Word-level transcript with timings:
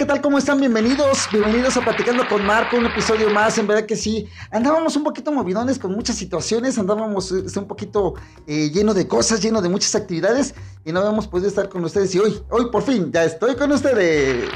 ¿Qué 0.00 0.06
tal? 0.06 0.22
¿Cómo 0.22 0.38
están? 0.38 0.58
Bienvenidos, 0.58 1.28
bienvenidos 1.30 1.76
a 1.76 1.82
Platicando 1.82 2.26
con 2.26 2.42
Marco, 2.46 2.78
un 2.78 2.86
episodio 2.86 3.28
más, 3.28 3.58
en 3.58 3.66
verdad 3.66 3.84
que 3.84 3.96
sí. 3.96 4.26
Andábamos 4.50 4.96
un 4.96 5.04
poquito 5.04 5.30
movidones 5.30 5.78
con 5.78 5.92
muchas 5.92 6.16
situaciones, 6.16 6.78
andábamos 6.78 7.30
este, 7.32 7.58
un 7.58 7.66
poquito 7.66 8.14
eh, 8.46 8.70
lleno 8.70 8.94
de 8.94 9.06
cosas, 9.06 9.42
lleno 9.42 9.60
de 9.60 9.68
muchas 9.68 9.94
actividades 9.94 10.54
y 10.86 10.92
no 10.92 11.00
habíamos 11.00 11.28
podido 11.28 11.50
estar 11.50 11.68
con 11.68 11.84
ustedes 11.84 12.14
y 12.14 12.18
hoy, 12.18 12.40
hoy 12.48 12.70
por 12.72 12.82
fin, 12.82 13.12
ya 13.12 13.24
estoy 13.24 13.56
con 13.56 13.72
ustedes. 13.72 14.48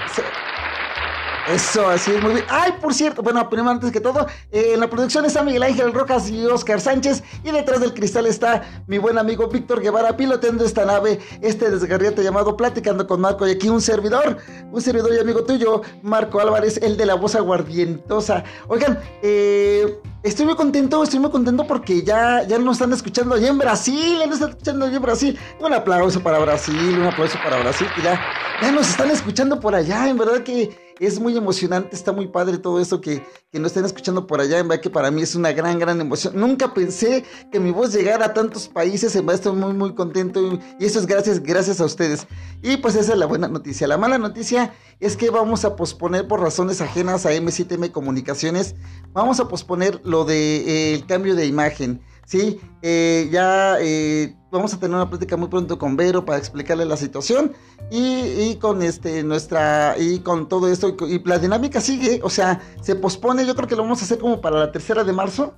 Eso, 1.48 1.86
así 1.88 2.10
es, 2.10 2.22
muy 2.22 2.34
bien. 2.34 2.46
Ay, 2.48 2.72
por 2.80 2.94
cierto, 2.94 3.22
bueno, 3.22 3.48
primero 3.50 3.70
antes 3.70 3.92
que 3.92 4.00
todo, 4.00 4.26
eh, 4.50 4.70
en 4.74 4.80
la 4.80 4.88
producción 4.88 5.26
está 5.26 5.42
Miguel 5.42 5.62
Ángel 5.62 5.92
Rojas 5.92 6.30
y 6.30 6.46
Oscar 6.46 6.80
Sánchez, 6.80 7.22
y 7.42 7.50
detrás 7.50 7.80
del 7.80 7.92
cristal 7.92 8.26
está 8.26 8.62
mi 8.86 8.96
buen 8.96 9.18
amigo 9.18 9.48
Víctor 9.48 9.82
Guevara 9.82 10.16
piloteando 10.16 10.64
esta 10.64 10.86
nave, 10.86 11.20
este 11.42 11.70
desgarriate 11.70 12.22
llamado 12.22 12.56
Platicando 12.56 13.06
con 13.06 13.20
Marco, 13.20 13.46
y 13.46 13.50
aquí 13.50 13.68
un 13.68 13.82
servidor, 13.82 14.38
un 14.72 14.80
servidor 14.80 15.12
y 15.14 15.18
amigo 15.18 15.44
tuyo, 15.44 15.82
Marco 16.02 16.40
Álvarez, 16.40 16.78
el 16.82 16.96
de 16.96 17.06
la 17.06 17.14
voz 17.14 17.34
aguardientosa. 17.34 18.42
Oigan, 18.68 18.98
eh, 19.22 20.00
Estoy 20.24 20.46
muy 20.46 20.54
contento, 20.54 21.02
estoy 21.02 21.18
muy 21.18 21.30
contento 21.30 21.66
porque 21.66 22.02
ya, 22.02 22.44
ya 22.44 22.58
nos 22.58 22.76
están 22.76 22.94
escuchando 22.94 23.34
allá 23.34 23.48
en 23.48 23.58
Brasil, 23.58 24.16
ya 24.18 24.24
nos 24.24 24.36
están 24.36 24.50
escuchando 24.52 24.86
allá 24.86 24.96
en 24.96 25.02
Brasil. 25.02 25.38
Un 25.60 25.74
aplauso 25.74 26.22
para 26.22 26.38
Brasil, 26.38 26.98
un 26.98 27.04
aplauso 27.04 27.36
para 27.44 27.58
Brasil, 27.58 27.86
que 27.94 28.00
ya, 28.00 28.18
ya 28.62 28.72
nos 28.72 28.88
están 28.88 29.10
escuchando 29.10 29.60
por 29.60 29.74
allá, 29.74 30.08
en 30.08 30.16
verdad 30.16 30.42
que 30.42 30.83
es 31.00 31.18
muy 31.18 31.36
emocionante, 31.36 31.96
está 31.96 32.12
muy 32.12 32.28
padre 32.28 32.58
todo 32.58 32.80
eso 32.80 33.00
que, 33.00 33.22
que 33.50 33.58
nos 33.58 33.70
estén 33.70 33.84
escuchando 33.84 34.26
por 34.26 34.40
allá, 34.40 34.58
en 34.58 34.68
verdad 34.68 34.82
que 34.82 34.90
para 34.90 35.10
mí 35.10 35.22
es 35.22 35.34
una 35.34 35.52
gran, 35.52 35.78
gran 35.78 36.00
emoción. 36.00 36.34
Nunca 36.36 36.72
pensé 36.72 37.24
que 37.50 37.60
mi 37.60 37.70
voz 37.70 37.92
llegara 37.92 38.26
a 38.26 38.34
tantos 38.34 38.68
países, 38.68 39.14
en 39.16 39.26
verdad 39.26 39.42
estoy 39.44 39.58
muy, 39.58 39.72
muy 39.72 39.94
contento 39.94 40.40
y, 40.78 40.84
eso 40.84 40.98
es 40.98 41.06
gracias, 41.06 41.42
gracias 41.42 41.80
a 41.80 41.84
ustedes. 41.84 42.26
Y 42.62 42.76
pues 42.78 42.94
esa 42.94 43.12
es 43.12 43.18
la 43.18 43.26
buena 43.26 43.48
noticia. 43.48 43.86
La 43.86 43.98
mala 43.98 44.18
noticia 44.18 44.72
es 45.00 45.16
que 45.16 45.30
vamos 45.30 45.64
a 45.64 45.76
posponer 45.76 46.28
por 46.28 46.40
razones 46.40 46.80
ajenas 46.80 47.26
a 47.26 47.32
M7M 47.32 47.90
Comunicaciones, 47.90 48.74
vamos 49.12 49.40
a 49.40 49.48
posponer 49.48 50.00
lo 50.04 50.24
del 50.24 50.64
de, 50.64 50.94
eh, 50.94 51.04
cambio 51.06 51.34
de 51.34 51.46
imagen. 51.46 52.00
Sí, 52.26 52.58
eh, 52.82 53.28
ya 53.30 53.76
eh, 53.80 54.34
vamos 54.50 54.72
a 54.72 54.80
tener 54.80 54.96
una 54.96 55.08
plática 55.08 55.36
muy 55.36 55.48
pronto 55.48 55.78
con 55.78 55.96
Vero 55.96 56.24
para 56.24 56.38
explicarle 56.38 56.84
la 56.86 56.96
situación 56.96 57.52
y, 57.90 58.56
con 58.56 58.82
este 58.82 59.22
nuestra 59.22 59.96
y 59.98 60.20
con 60.20 60.48
todo 60.48 60.68
esto 60.68 60.96
y, 61.06 61.22
la 61.24 61.38
dinámica 61.38 61.80
sigue, 61.80 62.20
o 62.22 62.30
sea, 62.30 62.60
se 62.80 62.94
pospone. 62.96 63.46
Yo 63.46 63.54
creo 63.54 63.68
que 63.68 63.76
lo 63.76 63.82
vamos 63.82 64.00
a 64.00 64.04
hacer 64.04 64.18
como 64.18 64.40
para 64.40 64.58
la 64.58 64.72
tercera 64.72 65.04
de 65.04 65.12
marzo 65.12 65.54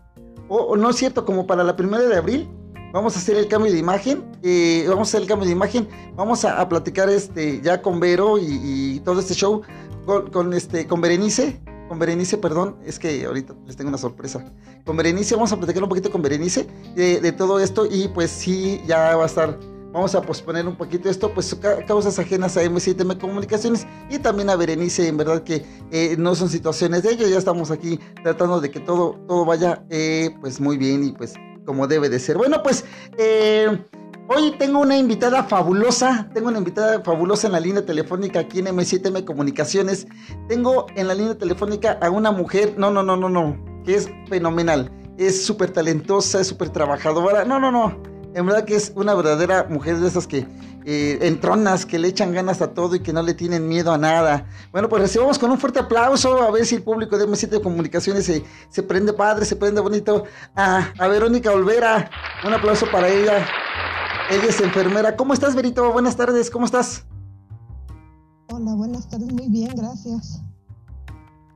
o, 0.49 0.77
no 0.77 0.91
es 0.91 0.97
cierto, 0.97 1.25
como 1.25 1.47
para 1.47 1.63
la 1.63 1.77
primera 1.77 2.05
de 2.05 2.17
abril. 2.17 2.49
Vamos 2.93 3.17
a 3.17 3.19
hacer 3.19 3.37
el 3.37 3.47
cambio 3.47 3.73
de 3.73 3.79
imagen, 3.79 4.25
eh, 4.43 4.87
vamos 4.89 5.09
a 5.09 5.11
hacer 5.11 5.23
el 5.23 5.29
cambio 5.29 5.47
de 5.47 5.53
imagen, 5.53 5.87
vamos 6.15 6.45
a, 6.45 6.67
platicar 6.67 7.11
este 7.11 7.61
ya 7.61 7.83
con 7.83 8.01
Vero 8.01 8.39
y, 8.39 9.01
todo 9.05 9.21
este 9.21 9.35
show 9.35 9.61
con, 10.33 10.55
este 10.55 10.87
con 10.87 11.01
Berenice 11.01 11.61
con 11.89 11.99
Berenice, 11.99 12.39
perdón, 12.39 12.77
es 12.85 12.99
que 12.99 13.25
ahorita 13.25 13.55
les 13.67 13.77
tengo 13.77 13.89
una 13.89 13.99
sorpresa. 13.99 14.45
Con 14.85 14.97
Berenice 14.97 15.35
vamos 15.35 15.53
a 15.53 15.57
platicar 15.57 15.83
un 15.83 15.89
poquito 15.89 16.11
con 16.11 16.23
Berenice 16.23 16.67
de, 16.95 17.33
todo 17.33 17.61
esto 17.61 17.87
y 17.91 18.09
pues 18.09 18.31
sí, 18.31 18.81
ya 18.87 19.17
va 19.17 19.25
a 19.25 19.27
estar, 19.27 19.59
vamos 19.93 20.15
a 20.15 20.23
posponer 20.23 20.67
un 20.67 20.77
poquito 20.77 21.09
esto, 21.09 21.33
pues 21.33 21.57
causas 21.87 22.19
ajenas 22.19 22.57
a 22.57 22.65
M7M 22.65 23.19
Comunicaciones 23.19 23.87
y 24.11 24.19
también 24.19 24.51
a 24.51 24.57
Berenice, 24.57 25.09
en 25.09 25.17
verdad 25.17 25.43
que 25.43 25.65
eh, 25.91 26.17
no 26.19 26.35
son 26.35 26.49
situaciones 26.49 27.03
de 27.03 27.13
ellos, 27.13 27.31
ya 27.31 27.39
estamos 27.39 27.71
aquí 27.71 27.99
tratando 28.23 28.61
de 28.61 28.71
que 28.71 28.81
todo, 28.81 29.19
todo 29.27 29.45
vaya 29.45 29.85
eh, 29.91 30.31
pues 30.41 30.61
muy 30.61 30.77
bien 30.77 31.05
y 31.05 31.13
pues 31.13 31.35
como 31.65 31.87
debe 31.87 32.09
de 32.09 32.19
ser. 32.19 32.39
Bueno, 32.39 32.63
pues... 32.63 32.85
Eh, 33.19 33.79
Hoy 34.29 34.51
tengo 34.59 34.81
una 34.81 34.97
invitada 34.97 35.45
fabulosa, 35.45 36.29
tengo 36.35 36.49
una 36.49 36.59
invitada 36.59 37.01
fabulosa 37.01 37.47
en 37.47 37.53
la 37.53 37.61
línea 37.61 37.87
telefónica 37.87 38.41
aquí 38.41 38.59
en 38.59 38.67
M7M 38.67 39.25
Comunicaciones. 39.25 40.09
Tengo 40.49 40.87
en 40.97 41.07
la 41.07 41.15
línea 41.15 41.39
telefónica 41.39 41.97
a 42.03 42.11
una 42.11 42.33
mujer, 42.33 42.75
no, 42.77 42.91
no, 42.91 43.05
no, 43.05 43.17
no, 43.17 43.29
no, 43.29 43.57
que 43.85 43.95
es 43.95 44.11
fenomenal. 44.29 44.91
Es 45.17 45.47
súper 45.47 45.71
talentosa, 45.71 46.41
es 46.41 46.49
súper 46.49 46.71
trabajadora. 46.71 47.45
No, 47.45 47.61
no, 47.61 47.71
no. 47.71 48.03
En 48.35 48.47
verdad 48.47 48.65
que 48.65 48.75
es 48.75 48.93
una 48.97 49.15
verdadera 49.15 49.69
mujer 49.71 49.99
de 49.99 50.09
esas 50.09 50.27
que 50.27 50.45
eh, 50.85 51.19
entronas, 51.23 51.87
que 51.87 52.01
le 52.01 52.09
echan 52.09 52.33
ganas 52.33 52.61
a 52.61 52.75
todo 52.75 52.97
y 52.97 53.01
que 53.01 53.13
no 53.13 53.23
le 53.23 53.33
tienen 53.33 53.69
miedo 53.69 53.93
a 53.93 53.99
nada. 53.99 54.49
Bueno, 54.73 54.89
pues 54.89 55.03
recibamos 55.03 55.39
con 55.39 55.53
un 55.53 55.59
fuerte 55.59 55.79
aplauso 55.79 56.43
a 56.43 56.51
ver 56.51 56.67
si 56.67 56.75
el 56.75 56.83
público 56.83 57.17
de 57.17 57.29
M7 57.29 57.63
Comunicaciones 57.63 58.27
se, 58.27 58.45
se 58.71 58.83
prende 58.83 59.13
padre, 59.13 59.45
se 59.45 59.55
prende 59.55 59.81
bonito. 59.81 60.25
a 60.57 61.09
Verónica 61.09 61.53
Olvera, 61.53 62.11
un 62.45 62.53
aplauso 62.53 62.87
para 62.91 63.09
ella. 63.09 63.47
Ella 64.29 64.47
es 64.49 64.61
enfermera. 64.61 65.17
¿Cómo 65.17 65.35
estás, 65.35 65.55
Verito? 65.55 65.93
Buenas 65.93 66.17
tardes, 66.17 66.51
¿cómo 66.51 66.67
estás? 66.67 67.05
Hola, 68.49 68.75
buenas 68.75 69.09
tardes, 69.09 69.33
muy 69.33 69.49
bien, 69.49 69.71
gracias. 69.77 70.43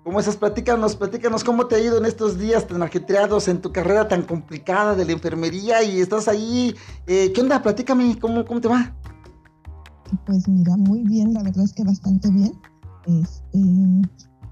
¿Cómo 0.05 0.21
estás? 0.21 0.37
Platícanos, 0.37 0.95
platícanos 0.95 1.43
cómo 1.43 1.67
te 1.67 1.75
ha 1.75 1.79
ido 1.81 1.99
en 1.99 2.05
estos 2.05 2.39
días 2.39 2.69
tan 2.69 2.81
ajetreados, 2.83 3.49
en 3.49 3.61
tu 3.61 3.73
carrera 3.73 4.07
tan 4.07 4.23
complicada 4.23 4.95
de 4.95 5.05
la 5.05 5.13
enfermería 5.13 5.83
y 5.83 6.01
estás 6.01 6.29
ahí. 6.29 6.77
Eh, 7.09 7.33
¿Qué 7.35 7.41
onda? 7.41 7.61
Platícame, 7.61 8.17
¿cómo, 8.21 8.45
¿cómo 8.45 8.61
te 8.61 8.69
va? 8.69 8.95
Pues 10.25 10.47
mira, 10.49 10.77
muy 10.77 11.03
bien, 11.03 11.35
la 11.35 11.43
verdad 11.43 11.65
es 11.65 11.73
que 11.73 11.83
bastante 11.83 12.31
bien. 12.31 12.53
Este, 13.07 13.59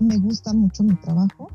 me 0.01 0.17
gusta 0.19 0.53
mucho 0.53 0.83
mi 0.83 0.97
trabajo. 0.97 1.49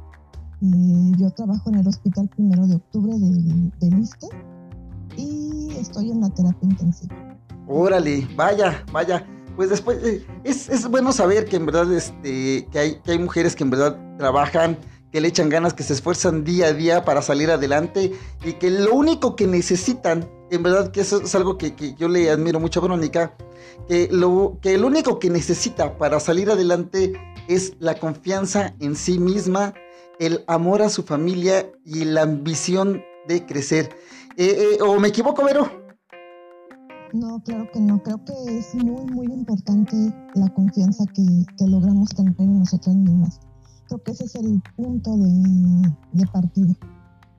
Eh, 0.62 1.12
yo 1.18 1.30
trabajo 1.32 1.70
en 1.72 1.80
el 1.80 1.88
Hospital 1.88 2.30
Primero 2.30 2.66
de 2.68 2.76
Octubre 2.76 3.20
del, 3.20 3.70
del 3.80 3.94
y 5.18 5.76
estoy 5.80 6.12
en 6.12 6.22
la 6.22 6.30
terapia 6.30 6.70
intensiva. 6.70 7.16
Órale, 7.68 8.28
vaya, 8.36 8.84
vaya. 8.92 9.26
Pues 9.56 9.70
después, 9.70 10.04
eh, 10.04 10.26
es, 10.44 10.68
es, 10.70 10.88
bueno 10.88 11.12
saber 11.12 11.46
que 11.46 11.58
en 11.58 11.66
verdad 11.68 11.92
este, 11.94 12.68
que 12.72 12.80
hay, 12.80 13.02
hay 13.06 13.20
mujeres 13.20 13.56
que 13.56 13.64
en 13.64 13.70
verdad 13.70 14.00
trabajan, 14.18 14.78
que 15.12 15.22
le 15.22 15.28
echan 15.28 15.50
ganas, 15.50 15.76
que 15.76 15.84
se 15.84 15.94
esfuerzan 15.94 16.44
día 16.44 16.68
a 16.68 16.74
día 16.74 17.06
para 17.06 17.22
salir 17.22 17.52
adelante 17.52 18.14
y 18.44 18.54
que 18.54 18.72
lo 18.72 18.96
único 18.96 19.36
que 19.36 19.46
necesitan, 19.46 20.28
en 20.50 20.64
verdad 20.64 20.92
que 20.92 21.02
eso 21.02 21.22
es 21.22 21.36
algo 21.36 21.60
que, 21.60 21.76
que 21.76 21.94
yo 21.94 22.08
le 22.08 22.32
admiro 22.32 22.60
mucho 22.60 22.80
a 22.80 22.84
Verónica, 22.84 23.36
que 23.88 24.10
lo, 24.12 24.58
que 24.60 24.76
lo 24.78 24.88
único 24.88 25.20
que 25.20 25.30
necesita 25.30 26.00
para 26.00 26.20
salir 26.20 26.50
adelante 26.50 27.14
es 27.48 27.74
la 27.80 27.94
confianza 27.96 28.74
en 28.80 28.96
sí 28.96 29.20
misma, 29.20 29.76
el 30.20 30.44
amor 30.48 30.82
a 30.82 30.90
su 30.90 31.04
familia 31.04 31.70
y 31.86 32.06
la 32.06 32.24
ambición 32.24 33.04
de 33.28 33.46
crecer. 33.46 33.96
Eh, 34.36 34.78
eh, 34.80 34.82
¿O 34.82 35.00
me 35.00 35.10
equivoco, 35.10 35.44
Vero? 35.46 35.70
No, 37.14 37.40
claro 37.44 37.70
que 37.72 37.80
no. 37.80 38.02
Creo 38.02 38.24
que 38.26 38.34
es 38.58 38.74
muy, 38.74 39.06
muy 39.12 39.28
importante 39.28 39.96
la 40.34 40.50
confianza 40.56 41.06
que, 41.14 41.46
logramos 41.68 42.10
tener 42.10 42.34
en 42.40 42.60
nosotras 42.60 42.96
mismas. 42.96 43.40
Creo 43.88 44.02
que 44.02 44.12
ese 44.12 44.26
es 44.26 44.36
el 44.36 44.62
punto 44.76 45.16
de, 45.18 46.26
partida. 46.32 46.74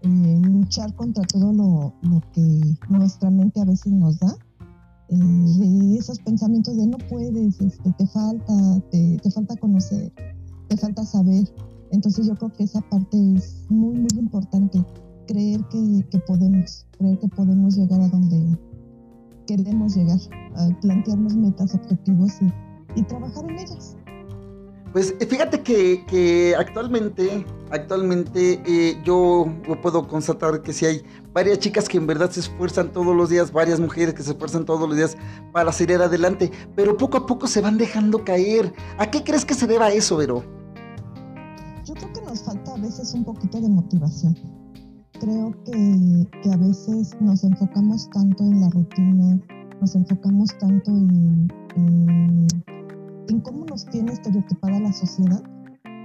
Eh, 0.02 0.40
luchar 0.42 0.94
contra 0.94 1.24
todo 1.24 1.52
lo, 1.52 2.22
que 2.32 2.60
nuestra 2.88 3.30
mente 3.30 3.60
a 3.60 3.64
veces 3.64 3.92
nos 3.92 4.20
da. 4.20 4.36
esos 5.98 6.20
pensamientos 6.20 6.76
de 6.76 6.86
no 6.86 6.98
puedes, 7.08 7.60
este, 7.60 7.92
te 7.92 8.06
falta, 8.06 8.52
te 8.90 9.30
falta 9.32 9.56
conocer, 9.56 10.12
te 10.68 10.76
falta 10.76 11.04
saber. 11.04 11.52
Entonces 11.90 12.26
yo 12.28 12.36
creo 12.36 12.52
que 12.52 12.64
esa 12.64 12.80
parte 12.82 13.16
es 13.34 13.66
muy, 13.68 13.96
muy 13.96 14.18
importante 14.18 14.84
creer 15.26 15.60
que, 15.70 16.18
podemos, 16.26 16.86
creer 16.98 17.18
que 17.18 17.28
podemos 17.28 17.76
llegar 17.76 18.00
a 18.00 18.08
donde 18.08 18.58
queremos 19.46 19.94
llegar, 19.96 20.18
a 20.56 20.68
plantearnos 20.80 21.34
metas, 21.34 21.74
objetivos 21.74 22.32
y, 22.96 23.02
trabajar 23.02 23.44
en 23.50 23.58
ellas. 23.58 23.96
Pues 24.92 25.14
eh, 25.18 25.26
fíjate 25.26 25.60
que, 25.62 26.54
actualmente, 26.56 27.44
actualmente 27.70 28.62
eh, 28.64 28.96
yo 29.04 29.46
puedo 29.82 30.06
constatar 30.06 30.62
que 30.62 30.72
si 30.72 30.86
hay 30.86 31.02
varias 31.32 31.58
chicas 31.58 31.88
que 31.88 31.98
en 31.98 32.06
verdad 32.06 32.30
se 32.30 32.40
esfuerzan 32.40 32.92
todos 32.92 33.16
los 33.16 33.28
días, 33.28 33.52
varias 33.52 33.80
mujeres 33.80 34.14
que 34.14 34.22
se 34.22 34.30
esfuerzan 34.30 34.64
todos 34.64 34.88
los 34.88 34.96
días 34.96 35.16
para 35.52 35.72
salir 35.72 36.00
adelante, 36.00 36.52
pero 36.76 36.96
poco 36.96 37.18
a 37.18 37.26
poco 37.26 37.48
se 37.48 37.60
van 37.60 37.76
dejando 37.76 38.24
caer. 38.24 38.72
¿A 38.98 39.10
qué 39.10 39.24
crees 39.24 39.44
que 39.44 39.54
se 39.54 39.66
deba 39.66 39.90
eso, 39.90 40.16
Vero? 40.16 40.44
Yo 41.84 41.94
creo 41.94 42.12
que 42.12 42.22
nos 42.22 42.42
falta 42.44 42.74
a 42.74 42.78
veces 42.78 43.12
un 43.14 43.24
poquito 43.24 43.60
de 43.60 43.68
motivación 43.68 44.53
creo 45.24 45.54
que, 45.64 46.50
a 46.50 46.56
veces 46.58 47.16
nos 47.20 47.44
enfocamos 47.44 48.10
tanto 48.10 48.44
en 48.44 48.60
la 48.60 48.68
rutina, 48.68 49.40
nos 49.80 49.94
enfocamos 49.94 50.50
tanto 50.58 50.90
en, 50.90 51.48
en, 51.76 53.40
cómo 53.40 53.64
nos 53.64 53.86
tiene 53.86 54.12
estereotipada 54.12 54.78
la 54.80 54.92
sociedad, 54.92 55.42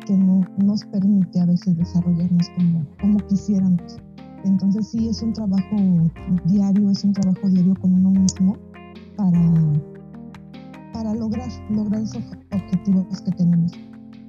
que 0.06 0.16
no 0.16 0.42
nos 0.58 0.86
permite 0.86 1.42
a 1.42 1.46
veces 1.46 1.76
desarrollarnos 1.78 2.50
como, 2.56 2.86
como 3.02 3.18
quisiéramos. 3.28 3.98
Entonces 4.46 4.88
sí 4.88 5.10
es 5.10 5.22
un 5.22 5.34
trabajo 5.34 5.76
diario, 6.46 6.90
es 6.90 7.04
un 7.04 7.12
trabajo 7.12 7.50
diario 7.50 7.76
con 7.82 7.94
uno 7.94 8.12
mismo 8.12 8.58
para, 9.18 9.42
para 10.94 11.14
lograr, 11.14 11.50
lograr 11.70 12.02
esos 12.02 12.24
objetivos 12.54 13.22
que 13.22 13.32
tenemos. 13.32 13.74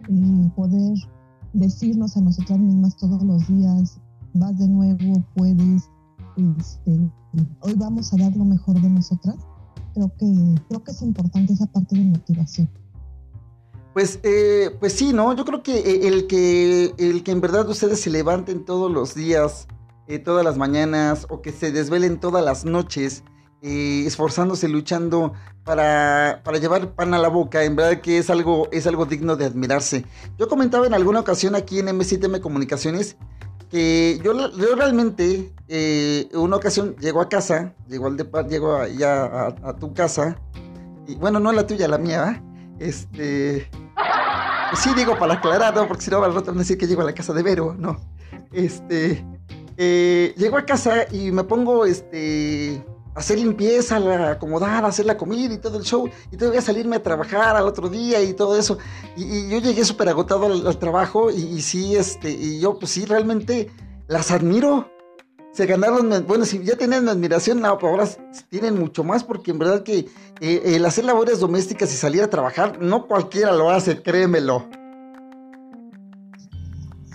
Y 0.08 0.48
poder 0.56 0.98
decirnos 1.52 2.16
a 2.16 2.20
nosotras 2.22 2.58
mismas 2.58 2.96
todos 2.96 3.22
los 3.22 3.46
días, 3.46 4.00
vas 4.34 4.58
de 4.58 4.68
nuevo, 4.68 5.24
puedes, 5.34 5.90
este, 6.36 7.10
hoy 7.60 7.74
vamos 7.76 8.12
a 8.12 8.16
dar 8.16 8.36
lo 8.36 8.44
mejor 8.44 8.80
de 8.80 8.88
nosotras. 8.88 9.36
Creo 9.94 10.12
que, 10.18 10.26
creo 10.68 10.84
que 10.84 10.92
es 10.92 11.02
importante 11.02 11.52
esa 11.52 11.66
parte 11.66 11.96
de 11.96 12.04
motivación. 12.04 12.70
Pues, 13.92 14.20
eh, 14.22 14.76
pues 14.78 14.92
sí, 14.92 15.12
¿no? 15.12 15.34
Yo 15.34 15.44
creo 15.44 15.62
que 15.62 15.78
eh, 15.78 16.06
el 16.06 16.28
que 16.28 16.94
el 16.98 17.24
que 17.24 17.32
en 17.32 17.40
verdad 17.40 17.68
ustedes 17.68 18.00
se 18.00 18.10
levanten 18.10 18.64
todos 18.64 18.90
los 18.90 19.14
días, 19.14 19.66
eh, 20.06 20.20
todas 20.20 20.44
las 20.44 20.56
mañanas, 20.56 21.26
o 21.28 21.42
que 21.42 21.50
se 21.50 21.72
desvelen 21.72 22.20
todas 22.20 22.44
las 22.44 22.64
noches, 22.64 23.24
esforzándose, 23.62 24.68
luchando 24.68 25.34
para, 25.64 26.40
para, 26.44 26.56
llevar 26.58 26.94
pan 26.94 27.12
a 27.12 27.18
la 27.18 27.28
boca, 27.28 27.64
en 27.64 27.76
verdad 27.76 28.00
que 28.00 28.16
es 28.16 28.30
algo, 28.30 28.68
es 28.72 28.86
algo 28.86 29.04
digno 29.06 29.36
de 29.36 29.44
admirarse. 29.44 30.06
Yo 30.38 30.48
comentaba 30.48 30.86
en 30.86 30.94
alguna 30.94 31.20
ocasión 31.20 31.54
aquí 31.54 31.78
en 31.80 31.88
M7M 31.88 32.40
Comunicaciones 32.40 33.18
que 33.70 34.20
yo, 34.22 34.32
realmente, 34.76 35.52
una 36.34 36.56
ocasión 36.56 36.96
llego 36.96 37.20
a 37.20 37.28
casa, 37.28 37.74
llego, 37.88 38.06
al 38.06 38.48
llego 38.48 38.86
ya 38.86 39.24
a, 39.24 39.46
a, 39.62 39.76
tu 39.76 39.94
casa, 39.94 40.36
y 41.06 41.14
bueno, 41.16 41.40
no 41.40 41.52
la 41.52 41.66
tuya, 41.66 41.88
la 41.88 41.98
mía, 41.98 42.42
este. 42.80 43.68
Pues 44.70 44.82
sí, 44.82 44.90
digo 44.94 45.18
para 45.18 45.34
aclarar, 45.34 45.74
¿no? 45.74 45.86
Porque 45.86 46.04
si 46.04 46.10
no, 46.10 46.22
al 46.22 46.34
rato 46.34 46.46
van 46.46 46.56
a 46.56 46.58
decir 46.60 46.78
que 46.78 46.86
llego 46.86 47.02
a 47.02 47.04
la 47.04 47.12
casa 47.12 47.32
de 47.32 47.42
Vero, 47.42 47.74
¿no? 47.78 47.96
Este. 48.52 49.24
Eh, 49.76 50.34
llego 50.36 50.58
a 50.58 50.64
casa 50.64 51.06
y 51.10 51.30
me 51.30 51.44
pongo, 51.44 51.84
este. 51.84 52.84
Hacer 53.14 53.38
limpieza, 53.38 53.96
a 53.96 54.30
acomodar, 54.30 54.84
hacer 54.84 55.06
la 55.06 55.16
comida 55.16 55.52
y 55.52 55.58
todo 55.58 55.78
el 55.78 55.84
show. 55.84 56.08
Y 56.30 56.36
todavía 56.36 56.60
salirme 56.60 56.96
a 56.96 57.02
trabajar 57.02 57.56
al 57.56 57.66
otro 57.66 57.88
día 57.88 58.22
y 58.22 58.34
todo 58.34 58.56
eso. 58.56 58.78
Y, 59.16 59.48
yo 59.48 59.58
llegué 59.58 59.84
súper 59.84 60.08
agotado 60.08 60.46
al, 60.46 60.78
trabajo 60.78 61.30
y, 61.30 61.60
sí, 61.62 61.96
este. 61.96 62.30
Y 62.30 62.60
yo, 62.60 62.78
pues 62.78 62.92
sí, 62.92 63.04
realmente 63.04 63.70
las 64.08 64.30
admiro 64.30 64.88
se 65.52 65.66
ganaron, 65.66 66.26
bueno, 66.26 66.44
si 66.44 66.62
ya 66.62 66.76
tenían 66.76 67.08
admiración, 67.08 67.60
no, 67.60 67.76
pero 67.76 67.92
ahora 67.92 68.08
tienen 68.48 68.78
mucho 68.78 69.02
más 69.02 69.24
porque 69.24 69.50
en 69.50 69.58
verdad 69.58 69.82
que 69.82 70.06
eh, 70.40 70.62
el 70.64 70.84
hacer 70.84 71.04
labores 71.04 71.40
domésticas 71.40 71.92
y 71.92 71.96
salir 71.96 72.22
a 72.22 72.30
trabajar, 72.30 72.80
no 72.80 73.08
cualquiera 73.08 73.52
lo 73.52 73.68
hace, 73.70 74.00
créemelo. 74.00 74.68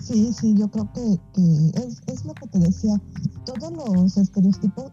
Sí, 0.02 0.32
sí, 0.32 0.54
yo 0.56 0.68
creo 0.68 0.88
que, 0.94 1.18
es, 2.12 2.24
lo 2.24 2.34
que 2.34 2.46
te 2.46 2.58
decía, 2.58 3.00
todos 3.44 3.72
los 3.72 4.16
estereotipos, 4.16 4.92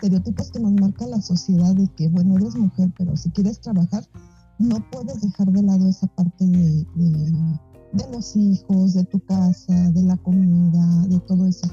estereotipos 0.00 0.50
que 0.50 0.60
nos 0.60 0.72
marca 0.72 1.06
la 1.06 1.20
sociedad 1.20 1.74
de 1.74 1.86
que, 1.88 2.08
bueno, 2.08 2.36
eres 2.36 2.56
mujer, 2.56 2.90
pero 2.96 3.16
si 3.16 3.30
quieres 3.30 3.60
trabajar, 3.60 4.04
no 4.58 4.76
puedes 4.90 5.20
dejar 5.20 5.52
de 5.52 5.62
lado 5.62 5.88
esa 5.88 6.06
parte 6.06 6.46
de, 6.46 6.86
los 8.12 8.36
hijos, 8.36 8.94
de 8.94 9.04
tu 9.04 9.20
casa, 9.20 9.90
de 9.90 10.02
la 10.02 10.16
comida, 10.18 11.06
de 11.06 11.20
todo 11.20 11.46
eso 11.46 11.68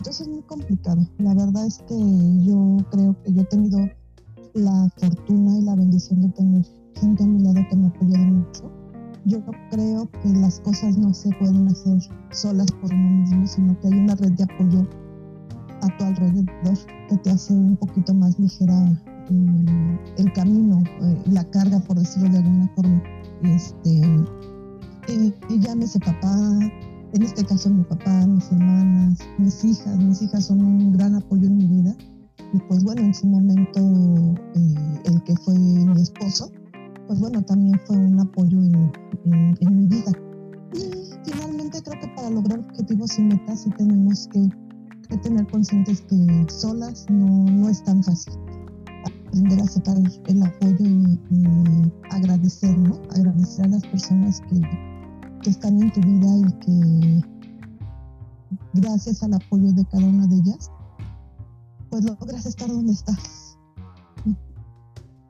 entonces 0.00 0.26
es 0.26 0.32
muy 0.32 0.42
complicado. 0.44 1.06
La 1.18 1.34
verdad 1.34 1.66
es 1.66 1.76
que 1.86 1.94
yo 2.42 2.78
creo 2.90 3.14
que 3.22 3.34
yo 3.34 3.42
he 3.42 3.44
tenido 3.44 3.80
la 4.54 4.88
fortuna 4.96 5.58
y 5.58 5.60
la 5.60 5.76
bendición 5.76 6.22
de 6.22 6.28
tener 6.30 6.64
gente 6.94 7.22
a 7.22 7.26
mi 7.26 7.42
lado 7.42 7.60
que 7.68 7.76
me 7.76 7.84
ha 7.84 7.88
apoyado 7.90 8.24
mucho. 8.24 8.72
Yo 9.26 9.44
creo 9.70 10.10
que 10.22 10.30
las 10.30 10.58
cosas 10.60 10.96
no 10.96 11.12
se 11.12 11.28
pueden 11.38 11.68
hacer 11.68 11.98
solas 12.32 12.72
por 12.80 12.90
uno 12.94 13.10
mismo, 13.20 13.46
sino 13.46 13.78
que 13.78 13.88
hay 13.88 13.98
una 13.98 14.14
red 14.14 14.32
de 14.32 14.44
apoyo 14.44 14.88
tu 15.96 16.04
alrededor 16.04 16.78
que 17.08 17.16
te 17.18 17.30
hace 17.30 17.52
un 17.52 17.76
poquito 17.76 18.14
más 18.14 18.38
ligera 18.38 18.74
eh, 19.30 19.98
el 20.18 20.32
camino, 20.32 20.82
eh, 21.02 21.22
la 21.26 21.44
carga, 21.50 21.80
por 21.80 21.98
decirlo 21.98 22.28
de 22.30 22.38
alguna 22.38 22.68
forma. 22.74 23.02
Este, 23.42 24.02
y 25.48 25.58
llámese 25.58 25.98
papá, 25.98 26.36
en 27.12 27.22
este 27.22 27.44
caso 27.44 27.70
mi 27.70 27.82
papá, 27.84 28.26
mis 28.26 28.50
hermanas, 28.52 29.18
mis 29.38 29.64
hijas, 29.64 29.96
mis 29.98 30.22
hijas 30.22 30.46
son 30.46 30.62
un 30.62 30.92
gran 30.92 31.14
apoyo 31.14 31.46
en 31.46 31.56
mi 31.56 31.66
vida. 31.66 31.94
Y 32.52 32.58
pues 32.68 32.82
bueno, 32.84 33.02
en 33.02 33.14
su 33.14 33.26
momento 33.26 33.80
eh, 34.54 35.00
el 35.04 35.22
que 35.24 35.34
fue 35.36 35.58
mi 35.58 36.00
esposo, 36.00 36.50
pues 37.06 37.18
bueno, 37.18 37.42
también 37.42 37.80
fue 37.86 37.96
un 37.96 38.20
apoyo 38.20 38.58
en, 38.58 38.92
mi 39.60 39.86
vida. 39.86 40.12
Y 40.74 41.30
finalmente 41.30 41.82
creo 41.82 42.00
que 42.00 42.08
para 42.14 42.30
lograr 42.30 42.60
objetivos 42.60 43.18
y 43.18 43.22
metas 43.22 43.62
sí 43.62 43.70
tenemos 43.76 44.28
que, 44.28 44.48
tener 45.18 45.46
conscientes 45.48 46.02
que 46.02 46.46
solas 46.48 47.06
no, 47.08 47.68
es 47.68 47.82
tan 47.84 48.02
fácil. 48.02 48.34
Aprender 49.26 49.60
a 49.60 49.64
aceptar 49.64 49.96
el, 49.96 50.42
apoyo 50.42 50.76
y, 50.80 51.18
y 51.30 51.92
agradecer, 52.10 52.76
¿no? 52.78 53.00
Agradecer 53.10 53.66
a 53.66 53.68
las 53.68 53.82
personas 53.86 54.40
que, 54.42 54.60
que 55.42 55.50
están 55.50 55.80
en 55.80 55.92
tu 55.92 56.00
vida 56.00 56.48
y 56.48 56.52
que 56.64 57.24
gracias 58.74 59.22
al 59.22 59.34
apoyo 59.34 59.72
de 59.72 59.84
cada 59.86 60.04
una 60.04 60.26
de 60.26 60.36
ellas, 60.36 60.70
pues 61.90 62.04
logras 62.04 62.46
estar 62.46 62.68
donde 62.68 62.92
estás. 62.92 63.58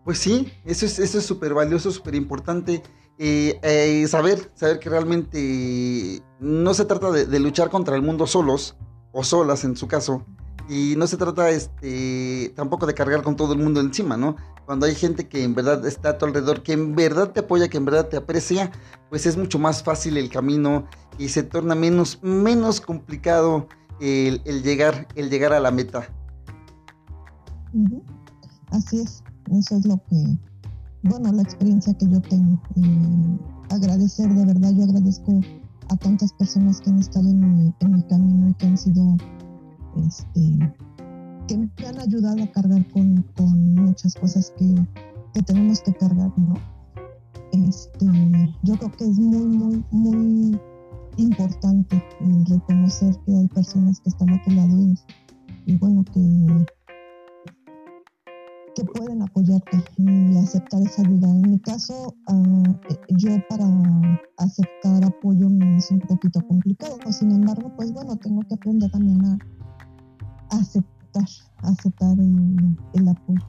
Pues 0.05 0.19
sí, 0.19 0.49
eso 0.65 0.87
es 0.87 0.99
eso 0.99 1.19
es 1.19 1.25
súper 1.25 1.55
valioso, 1.55 1.91
súper 1.91 2.15
importante. 2.15 2.83
Eh, 3.19 3.61
eh, 3.63 4.07
saber, 4.09 4.51
saber 4.55 4.79
que 4.79 4.89
realmente 4.89 6.23
no 6.41 6.73
se 6.73 6.87
trata 6.87 7.11
de, 7.11 7.39
luchar 7.39 7.69
contra 7.69 7.95
el 7.95 8.03
mundo 8.03 8.27
solos 8.27 8.77
o 9.13 9.25
solas 9.25 9.65
en 9.65 9.77
su 9.77 9.89
caso, 9.89 10.25
y 10.71 10.95
no 10.97 11.09
se 11.09 11.17
trata 11.17 11.51
este, 11.51 12.53
tampoco 12.55 12.87
de 12.87 12.95
cargar 12.95 13.23
con 13.23 13.35
todo 13.35 13.55
el 13.55 13.59
mundo 13.59 13.81
encima, 13.81 14.17
¿no? 14.17 14.37
Cuando 14.67 14.87
hay 14.87 14.95
gente 14.95 15.29
que 15.29 15.43
en 15.43 15.53
verdad 15.55 15.85
está 15.85 16.11
a 16.11 16.19
tu 16.19 16.27
alrededor, 16.27 16.63
que 16.63 16.75
en 16.75 16.95
verdad 16.95 17.33
te 17.33 17.41
apoya, 17.41 17.69
que 17.69 17.77
en 17.77 17.85
verdad 17.85 18.09
te 18.09 18.17
aprecia, 18.17 18.71
pues 19.09 19.27
es 19.27 19.37
mucho 19.37 19.59
más 19.59 19.83
fácil 19.83 20.17
el 20.17 20.31
camino 20.31 20.87
y 21.19 21.29
se 21.31 21.43
torna 21.43 21.75
menos, 21.75 22.21
menos 22.23 22.81
complicado 22.81 23.67
el, 24.01 24.41
llegar, 24.63 25.09
el 25.17 25.29
llegar 25.29 25.53
a 25.53 25.59
la 25.59 25.73
meta. 25.73 26.09
Así 28.71 29.01
es, 29.01 29.25
eso 29.51 29.77
es 29.77 29.87
lo 29.87 29.97
que, 30.09 30.39
bueno, 31.03 31.33
la 31.33 31.43
experiencia 31.43 31.93
que 31.95 32.09
yo 32.09 32.21
tengo. 32.21 32.63
Eh, 32.77 33.39
agradecer, 33.71 34.29
de 34.29 34.47
verdad, 34.47 34.71
yo 34.73 34.85
agradezco 34.85 35.41
a 35.91 35.97
tantas 35.97 36.33
personas 36.33 36.81
que 36.81 36.91
han 36.91 36.99
estado 37.01 37.29
en 37.29 37.41
mi, 37.65 38.03
camino 38.09 38.49
y 38.49 38.55
que 38.55 38.67
han 38.67 38.79
sido 38.79 39.17
este, 40.07 40.73
que 41.77 41.87
han 41.87 41.99
ayudado 41.99 42.43
a 42.43 42.47
cargar 42.53 42.87
con, 42.93 43.75
muchas 43.75 44.15
cosas 44.15 44.53
que, 44.57 45.43
tenemos 45.43 45.81
que 45.81 45.93
cargar, 45.95 46.33
¿no? 46.37 46.55
Este, 47.53 48.07
yo 48.63 48.75
creo 48.77 48.93
que 48.93 49.05
es 49.05 49.19
muy, 49.19 49.47
muy, 49.47 49.85
muy 49.91 50.61
importante 51.17 52.03
reconocer 52.49 53.17
que 53.27 53.37
hay 53.37 53.49
personas 53.49 54.01
que 54.01 54.11
están 54.11 54.31
a 54.31 54.43
tu 54.45 54.51
lado 54.53 54.77
y, 55.67 55.77
bueno, 55.77 56.05
que, 56.05 56.67
pueden 58.85 59.23
apoyarte 59.23 59.83
y 59.97 60.37
aceptar 60.37 60.83
esa 60.83 61.03
ayuda. 61.03 61.29
En 61.29 61.51
mi 61.51 61.59
caso, 61.61 62.15
ah, 62.29 62.81
yo 63.09 63.31
para 63.49 63.67
aceptar 64.39 65.05
apoyo 65.05 65.49
me 65.49 65.77
es 65.77 65.91
un 65.91 66.01
poquito 66.01 66.41
complicado, 66.47 66.99
sin 67.11 67.33
embargo, 67.33 67.73
pues 67.77 67.93
bueno, 67.93 68.17
tengo 68.17 68.43
que 68.43 68.55
aprender 68.55 68.91
también 68.91 69.25
a, 69.25 69.39
aceptar, 70.51 71.25
aceptar 71.63 72.17
el, 72.19 73.09
apoyo. 73.09 73.41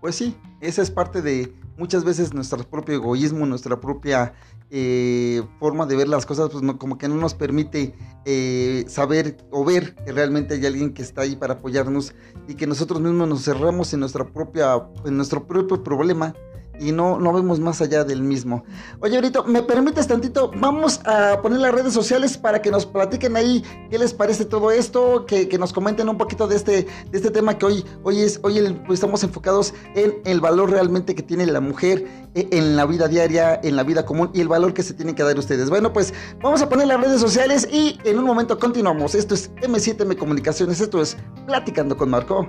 Pues 0.00 0.16
sí, 0.16 0.36
esa 0.60 0.82
es 0.82 0.90
parte 0.90 1.22
de 1.22 1.52
muchas 1.78 2.04
veces 2.04 2.34
nuestro 2.34 2.62
propio 2.64 2.96
egoísmo, 2.96 3.46
nuestra 3.46 3.80
propia 3.80 4.34
eh, 4.70 5.42
forma 5.58 5.86
de 5.86 5.96
ver 5.96 6.08
las 6.08 6.26
cosas, 6.26 6.50
pues 6.50 6.62
no, 6.62 6.78
como 6.78 6.98
que 6.98 7.08
no 7.08 7.14
nos 7.14 7.34
permite 7.34 7.94
eh, 8.26 8.84
saber 8.88 9.38
o 9.50 9.64
ver 9.64 9.94
que 9.94 10.12
realmente 10.12 10.54
hay 10.54 10.66
alguien 10.66 10.92
que 10.92 11.02
está 11.02 11.22
ahí 11.22 11.36
para 11.36 11.54
apoyarnos 11.54 12.14
y 12.48 12.54
que 12.54 12.66
nosotros 12.66 13.00
mismos 13.00 13.28
nos 13.28 13.44
cerramos 13.44 13.92
en 13.94 14.00
nuestra 14.00 14.26
propia, 14.26 14.88
en 15.04 15.16
nuestro 15.16 15.46
propio 15.46 15.82
problema 15.82 16.34
y 16.80 16.92
no, 16.92 17.18
no 17.18 17.32
vemos 17.32 17.60
más 17.60 17.80
allá 17.80 18.04
del 18.04 18.22
mismo. 18.22 18.64
Oye, 19.00 19.16
ahorita, 19.16 19.42
¿me 19.44 19.62
permites 19.62 20.06
tantito? 20.06 20.50
Vamos 20.56 21.00
a 21.04 21.40
poner 21.42 21.60
las 21.60 21.72
redes 21.72 21.92
sociales 21.92 22.36
para 22.36 22.62
que 22.62 22.70
nos 22.70 22.86
platiquen 22.86 23.36
ahí 23.36 23.64
qué 23.90 23.98
les 23.98 24.14
parece 24.14 24.44
todo 24.44 24.70
esto, 24.70 25.26
que, 25.26 25.48
nos 25.58 25.72
comenten 25.72 26.08
un 26.08 26.16
poquito 26.16 26.46
de 26.46 26.54
este, 26.54 26.72
de 26.82 27.18
este 27.18 27.32
tema 27.32 27.58
que 27.58 27.66
hoy, 27.66 27.84
hoy, 28.04 28.20
es, 28.20 28.38
hoy 28.42 28.60
pues, 28.86 28.98
estamos 28.98 29.24
enfocados 29.24 29.74
en 29.96 30.14
el 30.24 30.40
valor 30.40 30.70
realmente 30.70 31.14
que 31.14 31.22
tiene 31.22 31.46
la 31.46 31.60
mujer 31.60 32.06
eh, 32.34 32.48
en 32.52 32.76
la 32.76 32.86
vida 32.86 33.08
diaria, 33.08 33.58
en 33.62 33.74
la 33.74 33.82
vida 33.82 34.04
común 34.06 34.30
y 34.32 34.40
el 34.40 34.48
valor 34.48 34.72
que 34.74 34.82
se 34.82 34.94
tienen 34.94 35.14
que 35.14 35.22
dar 35.24 35.38
ustedes. 35.38 35.70
Bueno, 35.70 35.92
pues 35.92 36.14
vamos 36.40 36.62
a 36.62 36.68
poner 36.68 36.86
las 36.86 37.00
redes 37.00 37.20
sociales 37.20 37.68
y 37.70 37.98
en 38.04 38.18
un 38.18 38.24
momento 38.24 38.58
continuamos. 38.58 39.14
Esto 39.14 39.34
es 39.34 39.52
M7M 39.56 40.16
Comunicaciones, 40.16 40.80
esto 40.80 41.02
es 41.02 41.16
Platicando 41.46 41.96
con 41.96 42.10
Marco. 42.10 42.48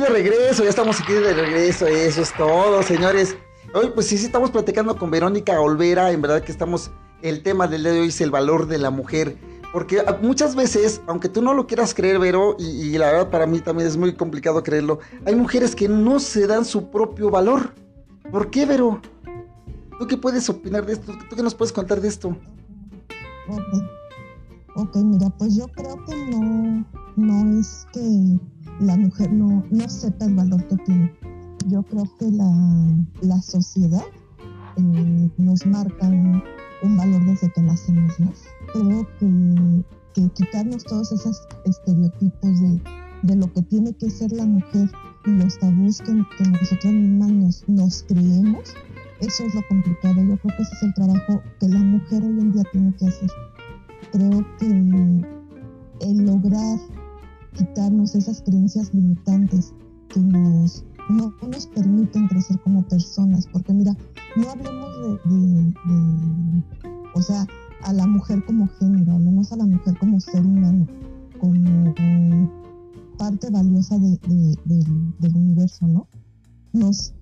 De 0.00 0.08
regreso, 0.08 0.64
ya 0.64 0.70
estamos 0.70 0.98
aquí 1.00 1.12
de 1.12 1.34
regreso, 1.34 1.86
eso 1.86 2.22
es 2.22 2.32
todo, 2.34 2.82
señores. 2.82 3.36
Hoy, 3.74 3.90
pues 3.94 4.06
sí, 4.06 4.16
sí, 4.16 4.26
estamos 4.26 4.50
platicando 4.50 4.96
con 4.96 5.10
Verónica 5.10 5.60
Olvera, 5.60 6.10
en 6.10 6.22
verdad 6.22 6.42
que 6.42 6.50
estamos, 6.50 6.90
el 7.22 7.42
tema 7.42 7.68
del 7.68 7.82
día 7.82 7.92
de 7.92 8.00
hoy 8.00 8.08
es 8.08 8.20
el 8.22 8.30
valor 8.30 8.66
de 8.66 8.78
la 8.78 8.90
mujer. 8.90 9.36
Porque 9.72 10.02
muchas 10.22 10.56
veces, 10.56 11.02
aunque 11.06 11.28
tú 11.28 11.42
no 11.42 11.52
lo 11.52 11.66
quieras 11.66 11.94
creer, 11.94 12.18
Vero, 12.18 12.56
y, 12.58 12.96
la 12.96 13.12
verdad 13.12 13.30
para 13.30 13.46
mí 13.46 13.60
también 13.60 13.88
es 13.88 13.96
muy 13.96 14.14
complicado 14.14 14.62
creerlo, 14.62 15.00
hay 15.26 15.34
mujeres 15.34 15.76
que 15.76 15.88
no 15.88 16.18
se 16.18 16.46
dan 16.46 16.64
su 16.64 16.90
propio 16.90 17.30
valor. 17.30 17.74
¿Por 18.32 18.50
qué, 18.50 18.64
Vero? 18.64 19.00
¿Tú 19.98 20.06
qué 20.06 20.16
puedes 20.16 20.48
opinar 20.48 20.86
de 20.86 20.94
esto? 20.94 21.12
¿Tú 21.28 21.36
qué 21.36 21.42
nos 21.42 21.54
puedes 21.54 21.72
contar 21.72 22.00
de 22.00 22.08
esto? 22.08 22.28
Ok, 23.48 24.76
ok, 24.76 24.96
mira, 24.96 25.28
pues 25.38 25.56
yo 25.56 25.68
creo 25.68 26.02
que 26.06 26.16
no, 26.16 26.86
no 27.16 27.60
es 27.60 27.86
que 27.92 28.00
la 28.80 28.96
mujer 28.96 29.30
no, 29.32 29.62
no 29.70 29.88
sepa 29.88 30.24
el 30.24 30.34
valor 30.34 30.66
que 30.66 30.76
tiene. 30.78 31.12
Yo 31.68 31.82
creo 31.82 32.04
que 32.18 32.30
la, 32.30 33.42
sociedad 33.42 34.04
eh, 34.76 35.30
nos 35.36 35.66
marca 35.66 36.08
un, 36.08 36.42
valor 36.96 37.24
desde 37.26 37.52
que 37.52 37.60
nacemos, 37.60 38.18
¿no? 38.18 38.32
Creo 38.72 39.06
que, 39.18 39.84
quitarnos 40.34 40.84
todos 40.84 41.12
esos 41.12 41.40
estereotipos 41.64 42.60
de, 43.22 43.36
lo 43.36 43.52
que 43.52 43.62
tiene 43.62 43.92
que 43.94 44.10
ser 44.10 44.32
la 44.32 44.44
mujer 44.44 44.90
y 45.26 45.30
los 45.30 45.58
tabús 45.58 46.00
que, 46.00 46.12
nosotros 46.12 46.92
mismas 46.92 47.64
nos, 47.68 48.02
creemos, 48.04 48.74
eso 49.20 49.44
es 49.44 49.54
lo 49.54 49.62
complicado. 49.68 50.14
Yo 50.16 50.36
creo 50.38 50.56
que 50.56 50.62
ese 50.62 50.74
es 50.74 50.82
el 50.82 50.94
trabajo 50.94 51.42
que 51.60 51.68
la 51.68 51.80
mujer 51.80 52.22
hoy 52.24 52.40
en 52.40 52.52
día 52.52 52.62
tiene 52.72 52.94
que 52.96 53.06
hacer. 53.06 53.30
Creo 54.12 54.46
que 54.58 54.66
el 56.00 56.24
lograr 56.24 56.78
quitarnos 57.54 58.14
esas 58.14 58.42
creencias 58.42 58.92
limitantes 58.94 59.72
que 60.08 60.20
nos, 60.20 60.84
no 61.08 61.32
nos 61.48 61.66
permiten 61.66 62.28
crecer 62.28 62.58
como 62.60 62.82
personas. 62.82 63.46
Porque 63.46 63.72
mira, 63.72 63.96
no 64.36 64.50
hablemos 64.50 65.20
de, 65.24 65.74
o 67.14 67.22
sea, 67.22 67.46
a 67.82 67.92
la 67.92 68.06
mujer 68.06 68.44
como 68.44 68.68
género, 68.78 69.12
hablemos 69.12 69.52
a 69.52 69.56
la 69.56 69.66
mujer 69.66 69.96
como 69.98 70.20
ser 70.20 70.44
humano, 70.44 70.86
como 71.38 71.94
parte 73.16 73.50
valiosa 73.50 73.98
del 73.98 75.36
universo, 75.36 75.86
¿no? 75.86 76.06
Nos 76.72 77.14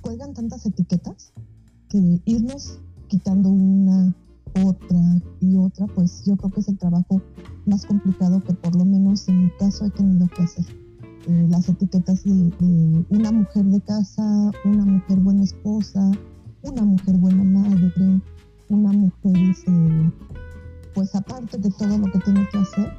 cuelgan 0.00 0.34
tantas 0.34 0.66
etiquetas 0.66 1.32
que 1.88 2.20
irnos 2.24 2.80
quitando 3.08 3.48
una, 3.48 4.14
otra 4.62 4.98
y 5.40 5.56
otra, 5.56 5.86
pues 5.86 6.24
yo 6.24 6.36
creo 6.36 6.50
que 6.50 6.60
es 6.60 6.68
el 6.68 6.78
trabajo 6.78 7.20
más 7.66 7.84
complicado 7.86 8.40
que 8.42 8.54
por 8.54 8.74
lo 8.76 8.84
menos 8.84 9.28
en 9.28 9.44
mi 9.44 9.50
caso 9.58 9.86
he 9.86 9.90
tenido 9.90 10.28
que 10.28 10.42
hacer. 10.42 10.64
Eh, 11.26 11.46
las 11.48 11.68
etiquetas 11.68 12.22
de, 12.24 12.52
una 13.08 13.32
mujer 13.32 13.64
de 13.64 13.80
casa, 13.80 14.50
una 14.64 14.84
mujer 14.84 15.18
buena 15.20 15.42
esposa, 15.44 16.10
una 16.62 16.82
mujer 16.82 17.16
buena 17.16 17.42
madre, 17.44 18.20
una 18.68 18.92
mujer, 18.92 19.36
este, 19.50 20.12
pues 20.94 21.14
aparte 21.14 21.58
de 21.58 21.70
todo 21.70 21.96
lo 21.98 22.06
que 22.12 22.18
tiene 22.20 22.46
que 22.50 22.58
hacer, 22.58 22.92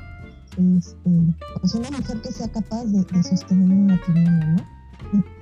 este, 0.57 1.35
pues 1.61 1.75
una 1.75 1.91
mujer 1.91 2.21
que 2.21 2.31
sea 2.31 2.47
capaz 2.47 2.85
de, 2.85 3.03
de 3.03 3.23
sostener 3.23 3.69
un 3.69 3.85
matrimonio, 3.87 4.55
¿no? 4.55 4.74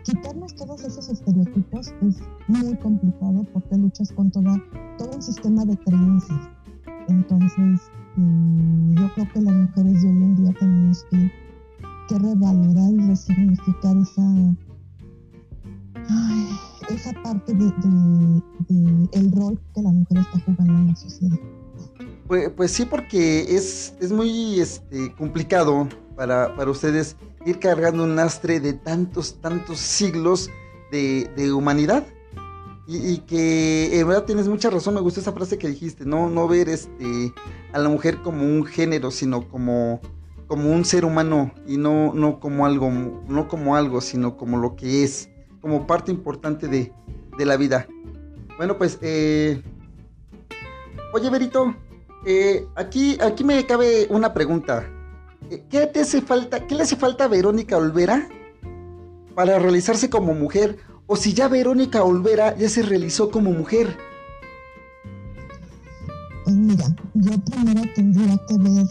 Quitarnos 0.04 0.56
todos 0.56 0.84
esos 0.84 1.10
estereotipos 1.10 1.94
es 2.02 2.18
muy 2.48 2.76
complicado 2.78 3.46
porque 3.54 3.78
luchas 3.78 4.12
con 4.12 4.30
toda, 4.32 4.62
todo 4.98 5.12
un 5.16 5.22
sistema 5.22 5.66
de 5.66 5.78
creencias. 5.78 6.50
Entonces, 7.08 7.82
eh, 8.18 8.96
yo 8.96 9.14
creo 9.14 9.28
que 9.34 9.42
las 9.42 9.54
mujeres 9.54 10.02
de 10.02 10.08
hoy 10.10 10.24
en 10.24 10.36
día 10.36 10.54
tenemos 10.60 11.04
que, 11.10 11.32
que 12.10 12.20
revalorar 12.20 12.92
y 12.94 13.08
resignificar 13.08 13.98
esa, 13.98 14.56
esa 16.90 17.24
parte 17.24 17.54
de, 17.54 17.72
el 19.14 19.32
rol 19.32 19.60
que 19.74 19.82
la 19.82 19.92
mujer 19.92 20.18
está 20.20 20.40
jugando 20.40 20.74
en 20.74 20.88
la 20.88 20.96
sociedad. 20.96 21.38
Pues, 22.28 22.50
pues 22.52 22.72
sí, 22.72 22.86
porque 22.86 23.42
es, 23.56 23.94
es 24.00 24.12
muy 24.12 24.60
este, 24.60 25.14
complicado 25.16 25.88
para, 26.16 26.56
para 26.56 26.72
ustedes 26.72 27.18
ir 27.46 27.60
cargando 27.60 28.04
un 28.04 28.16
lastre 28.16 28.60
de 28.60 28.74
tantos, 28.74 29.40
tantos 29.42 29.80
siglos 29.80 30.50
de, 30.92 31.52
humanidad. 31.54 32.06
Y, 32.86 33.20
que 33.20 33.98
en 33.98 34.08
verdad 34.08 34.26
tienes 34.26 34.48
mucha 34.48 34.70
razón, 34.70 34.94
me 34.94 35.02
gustó 35.02 35.22
esa 35.22 35.32
frase 35.32 35.58
que 35.58 35.70
dijiste, 35.70 36.06
no, 36.06 36.30
no 36.30 36.48
ver 36.48 36.68
este 36.68 37.34
a 37.72 37.80
la 37.80 37.90
mujer 37.90 38.22
como 38.22 38.44
un 38.44 38.66
género, 38.66 39.10
sino 39.10 39.48
como, 39.48 40.02
como 40.48 40.70
un 40.70 40.84
ser 40.86 41.06
humano 41.06 41.54
y 41.66 41.78
no, 41.78 42.14
no 42.14 42.40
como 42.40 42.66
algo, 42.66 42.92
no 42.92 43.48
como 43.48 43.76
algo, 43.76 44.02
sino 44.02 44.36
como 44.38 44.58
lo 44.58 44.76
que 44.76 45.04
es, 45.04 45.30
como 45.62 45.88
parte 45.88 46.12
importante 46.12 46.68
de, 46.68 46.92
la 47.40 47.58
vida. 47.58 47.88
Bueno, 48.58 48.78
pues, 48.78 49.00
eh, 49.02 49.64
oye, 51.14 51.30
Berito, 51.30 51.74
eh, 52.26 52.68
aquí, 52.76 53.18
aquí 53.22 53.44
me 53.44 53.66
cabe 53.66 54.08
una 54.10 54.34
pregunta. 54.34 54.88
¿Qué 55.70 55.88
te 55.88 56.02
hace 56.02 56.22
falta? 56.22 56.68
¿Qué 56.68 56.76
le 56.76 56.84
hace 56.84 56.96
falta 56.96 57.26
a 57.26 57.28
Verónica 57.28 57.78
Olvera 57.78 58.28
para 59.36 59.60
realizarse 59.60 60.10
como 60.10 60.34
mujer? 60.34 60.78
O 61.06 61.16
si 61.16 61.34
ya 61.34 61.48
Verónica 61.48 62.04
Olvera 62.04 62.58
ya 62.58 62.70
se 62.70 62.82
realizó 62.82 63.30
como 63.30 63.52
mujer. 63.52 63.98
Pues 66.44 66.56
mira, 66.56 66.86
yo 67.14 67.32
primero 67.40 67.82
tendría 67.96 68.38
que 68.48 68.58
ver 68.58 68.86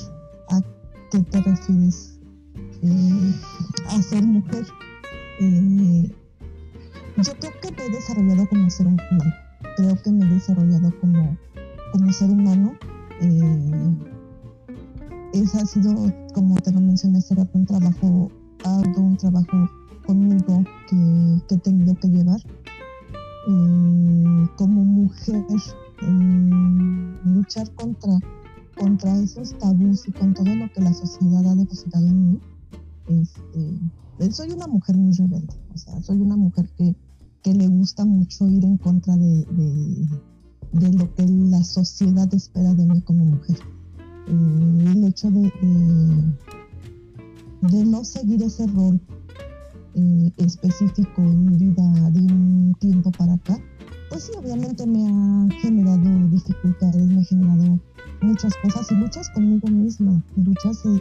a 0.51 0.61
qué 1.11 1.19
te 1.21 1.41
refieres 1.41 2.19
eh, 2.83 3.35
a 3.89 4.03
ser 4.03 4.23
mujer. 4.23 4.67
Eh, 5.41 6.11
yo 7.17 7.33
creo 7.41 7.53
que 7.61 7.71
me 7.73 7.87
he 7.87 7.91
desarrollado 7.91 8.49
como 8.49 8.71
ser 8.71 8.87
humano. 8.87 9.25
Creo 9.77 10.03
que 10.03 10.11
me 10.11 10.25
he 10.25 10.29
desarrollado 10.29 10.93
como, 11.01 11.37
como 11.93 12.13
ser 12.13 12.31
humano. 12.31 12.75
Eh, 13.21 14.12
ese 15.33 15.59
ha 15.59 15.67
sido, 15.67 15.95
como 16.35 16.55
te 16.57 16.73
lo 16.73 16.81
mencioné, 16.81 17.21
será 17.21 17.49
un 17.53 17.65
trabajo 17.65 18.31
arduo, 18.65 19.05
un 19.05 19.17
trabajo 19.17 19.71
conmigo 20.07 20.65
que, 20.89 21.55
he 21.55 21.59
tenido 21.59 21.95
que 21.95 22.09
llevar. 22.09 22.41
Eh, 23.49 24.49
como 24.57 24.85
mujer, 24.85 25.45
luchar 27.25 27.71
contra, 27.75 28.19
contra 28.79 29.17
esos 29.19 29.59
tabús 29.59 30.07
y 30.07 30.13
con 30.13 30.35
todo 30.35 30.55
lo 30.55 30.71
que 30.73 30.81
la 30.81 30.95
sociedad 30.95 31.45
ha 31.47 31.55
depositado 31.55 32.07
en 32.07 32.33
mí. 32.33 32.41
Este, 33.09 34.33
soy 34.33 34.51
una 34.53 34.69
mujer 34.69 34.97
muy 34.97 35.13
rebelde, 35.13 35.55
o 35.75 35.79
sea, 35.79 36.01
soy 36.03 36.21
una 36.21 36.37
mujer 36.37 36.69
que, 36.77 36.95
que 37.43 37.55
le 37.55 37.67
gusta 37.67 38.05
mucho 38.05 38.47
ir 38.49 38.65
en 38.65 38.77
contra 38.77 39.17
de, 39.17 39.45
de 40.73 40.93
lo 40.93 41.13
que 41.15 41.27
la 41.27 41.65
sociedad 41.65 42.33
espera 42.33 42.75
de 42.75 42.87
mí 42.87 43.01
como 43.01 43.25
mujer. 43.25 43.57
Eh, 44.29 44.93
el 44.93 45.05
hecho 45.05 45.31
de, 45.31 45.53
de, 47.63 47.85
no 47.85 48.05
seguir 48.05 48.43
ese 48.43 48.67
rol 48.69 49.01
eh, 49.95 50.31
específico 50.37 51.23
en 51.23 51.47
mi 51.47 51.57
vida 51.57 52.11
de 52.11 52.21
un 52.21 52.75
tiempo 52.79 53.11
para 53.13 53.35
acá, 53.35 53.59
pues 54.11 54.25
sí, 54.25 54.33
obviamente 54.39 54.87
me 54.87 55.07
ha 55.09 55.61
generado 55.61 56.29
dificultades, 56.29 57.07
me 57.09 57.21
ha 57.21 57.25
generado 57.25 57.81
muchas 58.21 58.55
cosas 58.59 58.91
y 58.93 58.95
luchas 58.95 59.29
conmigo 59.31 59.69
misma, 59.69 60.23
luchas, 60.37 60.85
eh, 60.87 61.01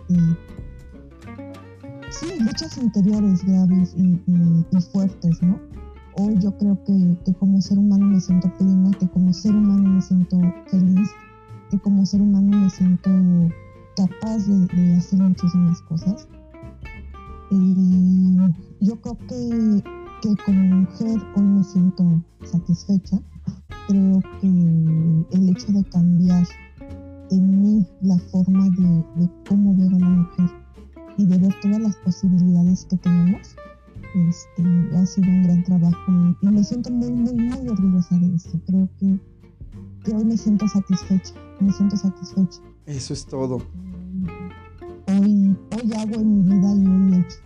sí, 2.09 2.27
luchas 2.39 2.77
interiores 2.77 3.45
graves 3.45 3.93
y, 3.97 4.19
fuertes, 4.91 5.41
¿no? 5.43 5.59
Hoy 6.15 6.37
yo 6.39 6.57
creo 6.57 6.83
que, 6.83 7.33
como 7.39 7.61
ser 7.61 7.77
humano 7.77 8.05
me 8.05 8.19
siento 8.19 8.51
plena, 8.57 8.91
que 8.99 9.07
como 9.07 9.31
ser 9.31 9.51
humano 9.51 9.89
me 9.89 10.01
siento 10.01 10.39
feliz, 10.67 11.09
como 11.79 12.05
ser 12.05 12.21
humano 12.21 12.57
me 12.57 12.69
siento 12.69 13.09
capaz 13.95 14.45
de, 14.47 14.95
hacer 14.95 15.19
muchísimas 15.19 15.81
cosas. 15.83 16.27
Y 17.49 18.37
yo 18.79 18.99
creo 19.01 19.17
que, 19.27 19.83
que, 20.21 20.35
como 20.45 20.75
mujer 20.77 21.19
hoy 21.35 21.43
me 21.43 21.63
siento 21.63 22.23
satisfecha. 22.43 23.19
Creo 23.87 24.21
que 24.39 24.47
el 24.47 25.49
hecho 25.49 25.71
de 25.71 25.83
cambiar 25.85 26.47
en 27.31 27.61
mí 27.61 27.87
la 28.01 28.17
forma 28.17 28.69
de, 28.69 29.29
cómo 29.47 29.75
ver 29.75 29.93
a 29.93 29.99
la 29.99 30.09
mujer 30.09 30.49
y 31.17 31.25
de 31.25 31.37
ver 31.37 31.53
todas 31.61 31.79
las 31.79 31.95
posibilidades 31.97 32.85
que 32.85 32.97
tenemos, 32.97 33.55
Este, 34.13 34.97
ha 34.97 35.05
sido 35.05 35.29
un 35.29 35.43
gran 35.43 35.63
trabajo 35.63 36.11
y, 36.41 36.47
me 36.47 36.63
siento 36.63 36.91
muy, 36.91 37.11
muy, 37.11 37.33
muy 37.33 37.67
orgullosa 37.69 38.17
de 38.17 38.35
esto. 38.35 38.59
Creo 38.65 38.89
que, 38.99 39.19
que, 40.03 40.13
hoy 40.13 40.25
me 40.25 40.35
siento 40.35 40.67
satisfecha, 40.67 41.33
me 41.61 41.71
siento 41.73 41.97
satisfecha. 41.97 42.59
Eso 42.85 43.13
es 43.13 43.25
todo. 43.25 43.61
Hoy, 45.07 45.55
hoy 45.75 45.93
hago 45.93 46.15
en 46.15 46.45
mi 46.45 46.55
vida 46.55 46.75
y 46.75 46.87
hoy 46.87 47.13
he 47.13 47.19
hecho. 47.19 47.37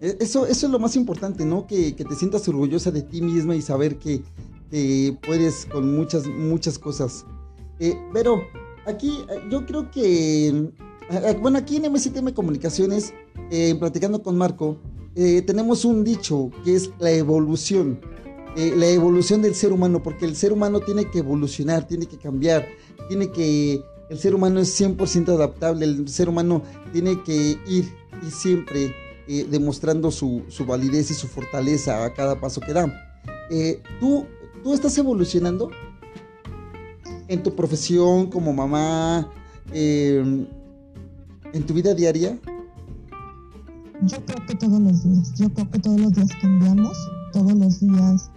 E, 0.00 0.16
eso, 0.20 0.46
eso 0.46 0.66
es 0.66 0.72
lo 0.72 0.78
más 0.78 0.96
importante, 0.96 1.44
¿no? 1.44 1.66
Que, 1.66 1.94
que 1.94 2.04
te 2.04 2.14
sientas 2.14 2.48
orgullosa 2.48 2.90
de 2.90 3.02
ti 3.02 3.20
misma 3.22 3.56
y 3.56 3.62
saber 3.62 3.98
que, 3.98 4.22
que 4.70 5.16
puedes 5.26 5.66
con 5.66 5.94
muchas, 5.96 6.26
muchas 6.26 6.78
cosas. 6.78 7.24
Eh, 7.80 7.96
pero 8.12 8.42
aquí 8.86 9.24
yo 9.50 9.64
creo 9.66 9.90
que, 9.90 10.70
bueno, 11.40 11.58
aquí 11.58 11.76
en 11.76 11.92
MCTM 11.92 12.32
Comunicaciones, 12.32 13.12
eh, 13.50 13.74
platicando 13.78 14.22
con 14.22 14.36
Marco, 14.36 14.76
eh, 15.14 15.42
tenemos 15.42 15.84
un 15.84 16.04
dicho 16.04 16.50
que 16.64 16.74
es 16.74 16.90
la 16.98 17.10
evolución. 17.10 18.00
La 18.56 18.86
evolución 18.88 19.42
del 19.42 19.54
ser 19.54 19.72
humano, 19.72 20.02
porque 20.02 20.24
el 20.24 20.34
ser 20.34 20.52
humano 20.52 20.80
tiene 20.80 21.04
que 21.10 21.18
evolucionar, 21.18 21.86
tiene 21.86 22.06
que 22.06 22.18
cambiar, 22.18 22.66
tiene 23.08 23.30
que... 23.30 23.82
El 24.10 24.18
ser 24.18 24.34
humano 24.34 24.58
es 24.58 24.80
100% 24.80 25.28
adaptable, 25.28 25.84
el 25.84 26.08
ser 26.08 26.28
humano 26.28 26.62
tiene 26.92 27.22
que 27.22 27.58
ir 27.66 27.92
y 28.26 28.30
siempre 28.30 28.94
demostrando 29.50 30.10
su, 30.10 30.42
su, 30.48 30.64
validez 30.64 31.10
y 31.10 31.14
su 31.14 31.28
fortaleza 31.28 32.04
a 32.04 32.14
cada 32.14 32.40
paso 32.40 32.62
que 32.62 32.72
da. 32.72 32.86
tú 34.00 34.26
¿Tú 34.62 34.74
estás 34.74 34.96
evolucionando 34.98 35.70
en 37.28 37.42
tu 37.42 37.54
profesión 37.54 38.28
como 38.28 38.52
mamá, 38.52 39.30
em, 39.72 40.46
en 41.52 41.66
tu 41.66 41.74
vida 41.74 41.94
diaria? 41.94 42.38
Yo 44.02 44.24
creo 44.24 44.46
que 44.46 44.54
todos 44.56 44.80
los 44.80 45.04
días, 45.04 45.34
yo 45.38 45.48
creo 45.52 45.70
que 45.70 45.78
todos 45.78 46.00
los 46.00 46.12
días 46.12 46.28
cambiamos, 46.40 46.96
todos 47.32 47.52
los 47.52 47.80
días 47.80 48.30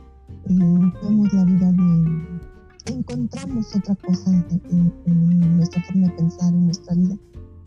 eh, 0.45 0.93
vemos 1.03 1.33
la 1.33 1.45
vida 1.45 1.71
de... 1.71 2.93
encontramos 2.93 3.75
otra 3.75 3.95
cosa 3.95 4.31
en, 5.05 5.57
nuestra 5.57 5.81
forma 5.83 6.07
de 6.07 6.13
pensar, 6.13 6.53
en 6.53 6.65
nuestra 6.65 6.95
vida. 6.95 7.17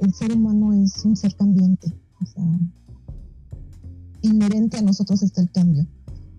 El 0.00 0.12
ser 0.12 0.32
humano 0.32 0.72
es 0.72 1.04
un 1.04 1.16
ser 1.16 1.34
cambiante, 1.36 1.92
o 2.20 2.26
sea, 2.26 2.44
inherente 4.22 4.78
a 4.78 4.82
nosotros 4.82 5.22
está 5.22 5.42
el 5.42 5.50
cambio 5.50 5.86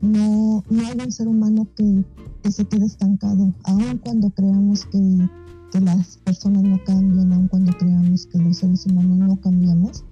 no, 0.05 0.63
no 0.69 0.87
hay 0.87 0.97
un 1.03 1.11
ser 1.11 1.27
humano 1.27 1.67
que, 1.75 2.03
se 2.51 2.63
quede 2.65 2.85
estancado, 2.85 3.53
aun 3.63 3.97
cuando 3.97 4.29
creamos 4.29 4.85
que, 4.85 5.29
las 5.81 6.15
personas 6.19 6.63
no 6.63 6.81
cambian, 6.85 7.33
aun 7.33 7.49
cuando 7.49 7.73
creamos 7.73 8.27
que 8.27 8.37
los 8.37 8.57
seres 8.57 8.85
humanos 8.85 9.17
no 9.17 9.41
cambiamos, 9.41 10.05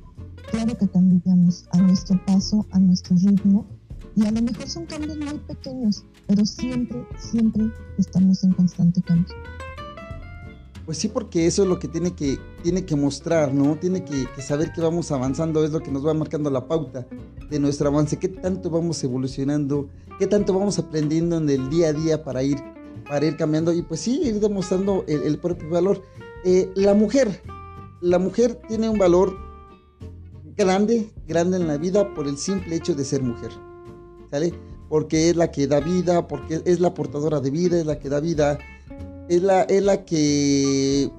claro 0.52 0.78
que 0.78 0.90
cambiamos 0.90 1.70
a 1.72 1.78
nuestro 1.78 2.20
paso, 2.26 2.66
a 2.72 2.80
nuestro 2.80 3.16
ritmo, 3.16 3.66
y 4.16 4.26
a 4.26 4.32
lo 4.32 4.42
mejor 4.42 4.68
son 4.68 4.86
cambios 4.86 5.18
muy 5.18 5.40
pequeños, 5.40 6.04
pero 6.28 6.46
siempre, 6.46 7.06
siempre 7.18 7.72
estamos 7.98 8.44
en 8.44 8.54
constante 8.54 9.02
cambio. 9.02 9.36
Pues 10.86 10.98
sí, 10.98 11.08
porque 11.08 11.46
eso 11.46 11.64
es 11.64 11.70
lo 11.70 11.80
que 11.80 11.88
tiene 11.88 12.14
que, 12.14 12.38
tiene 12.62 12.86
que 12.86 12.96
mostrar, 12.98 13.54
¿no? 13.54 13.78
Tiene 13.78 14.04
que, 14.04 14.28
saber 14.42 14.74
que 14.74 14.82
vamos 14.82 15.12
avanzando, 15.12 15.64
es 15.64 15.72
lo 15.72 15.80
que 15.80 15.92
nos 15.92 16.06
va 16.06 16.14
marcando 16.14 16.50
la 16.50 16.68
pauta 16.68 17.08
de 17.50 17.60
nuestro 17.60 17.88
avance, 17.88 18.20
qué 18.20 18.28
tanto 18.28 18.70
vamos 18.70 19.02
evolucionando, 19.04 19.88
qué 20.20 20.28
tanto 20.28 20.54
vamos 20.54 20.80
aprendiendo 20.80 21.38
en 21.38 21.50
el 21.50 21.70
día 21.70 21.90
a 21.90 21.94
día 21.94 22.24
para 22.24 22.44
ir, 22.44 22.58
para 23.08 23.26
ir 23.26 23.38
cambiando 23.38 23.72
y 23.72 23.82
pues 23.82 24.02
sí, 24.02 24.20
ir 24.24 24.42
demostrando 24.42 25.06
el, 25.08 25.40
propio 25.40 25.70
valor. 25.70 26.04
Eh, 26.44 26.70
la 26.76 26.94
mujer, 26.94 27.42
la 28.02 28.20
mujer 28.20 28.60
tiene 28.68 28.90
un 28.90 28.98
valor 28.98 29.38
grande, 30.58 31.10
grande 31.26 31.58
en 31.58 31.68
la 31.68 31.78
vida 31.78 32.14
por 32.14 32.28
el 32.28 32.38
simple 32.38 32.76
hecho 32.76 32.94
de 32.94 33.06
ser 33.06 33.24
mujer, 33.24 33.52
Porque 34.90 35.30
es 35.30 35.36
la 35.36 35.52
que 35.52 35.68
da 35.68 35.80
vida, 35.80 36.28
porque 36.28 36.62
es 36.66 36.80
la 36.80 36.94
portadora 36.94 37.40
de 37.40 37.50
vida, 37.50 37.80
es 37.80 37.86
la 37.86 38.00
que 38.00 38.10
da 38.10 38.20
vida 38.20 38.60
es 39.30 39.42
la, 39.42 39.64
es 39.64 39.84
la 39.84 40.06
que 40.06 41.10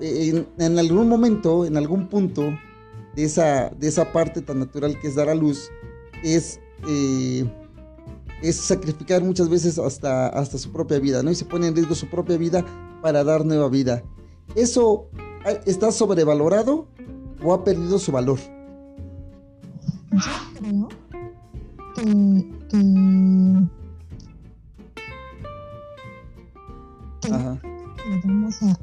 en, 0.59 0.79
algún 0.79 1.09
momento, 1.09 1.65
en 1.65 1.77
algún 1.77 2.09
punto 2.09 2.43
de 3.15 3.25
esa, 3.25 3.71
de 3.71 3.89
esa 3.89 4.13
parte 4.13 4.43
tan 4.43 4.59
natural 4.59 4.99
que 5.01 5.09
es 5.09 5.15
dar 5.15 5.29
a 5.29 5.35
luz, 5.35 5.71
es, 6.23 6.61
eh, 6.87 7.45
es 8.43 8.57
sacrificar 8.57 9.23
muchas 9.23 9.49
veces 9.49 9.79
hasta, 9.79 10.29
hasta 10.29 10.59
su 10.59 10.71
propia 10.73 10.99
vida, 10.99 11.23
¿no? 11.23 11.31
Y 11.31 11.35
se 11.35 11.45
pone 11.45 11.67
en 11.67 11.75
riesgo 11.75 11.95
su 11.95 12.09
propia 12.09 12.37
vida 12.37 12.65
para 13.03 13.25
dar 13.25 13.45
nueva 13.45 13.69
vida. 13.69 14.03
¿Eso 14.55 15.07
está 15.67 15.91
sobrevalorado 15.91 16.87
o 17.43 17.55
ha 17.55 17.65
perdido 17.65 17.99
su 17.99 18.13
valor? 18.13 18.39
Yo 20.13 20.19
creo 20.59 20.89
que, 21.95 22.64
Ajá 27.31 27.61
vamos 28.25 28.63
a, 28.63 28.79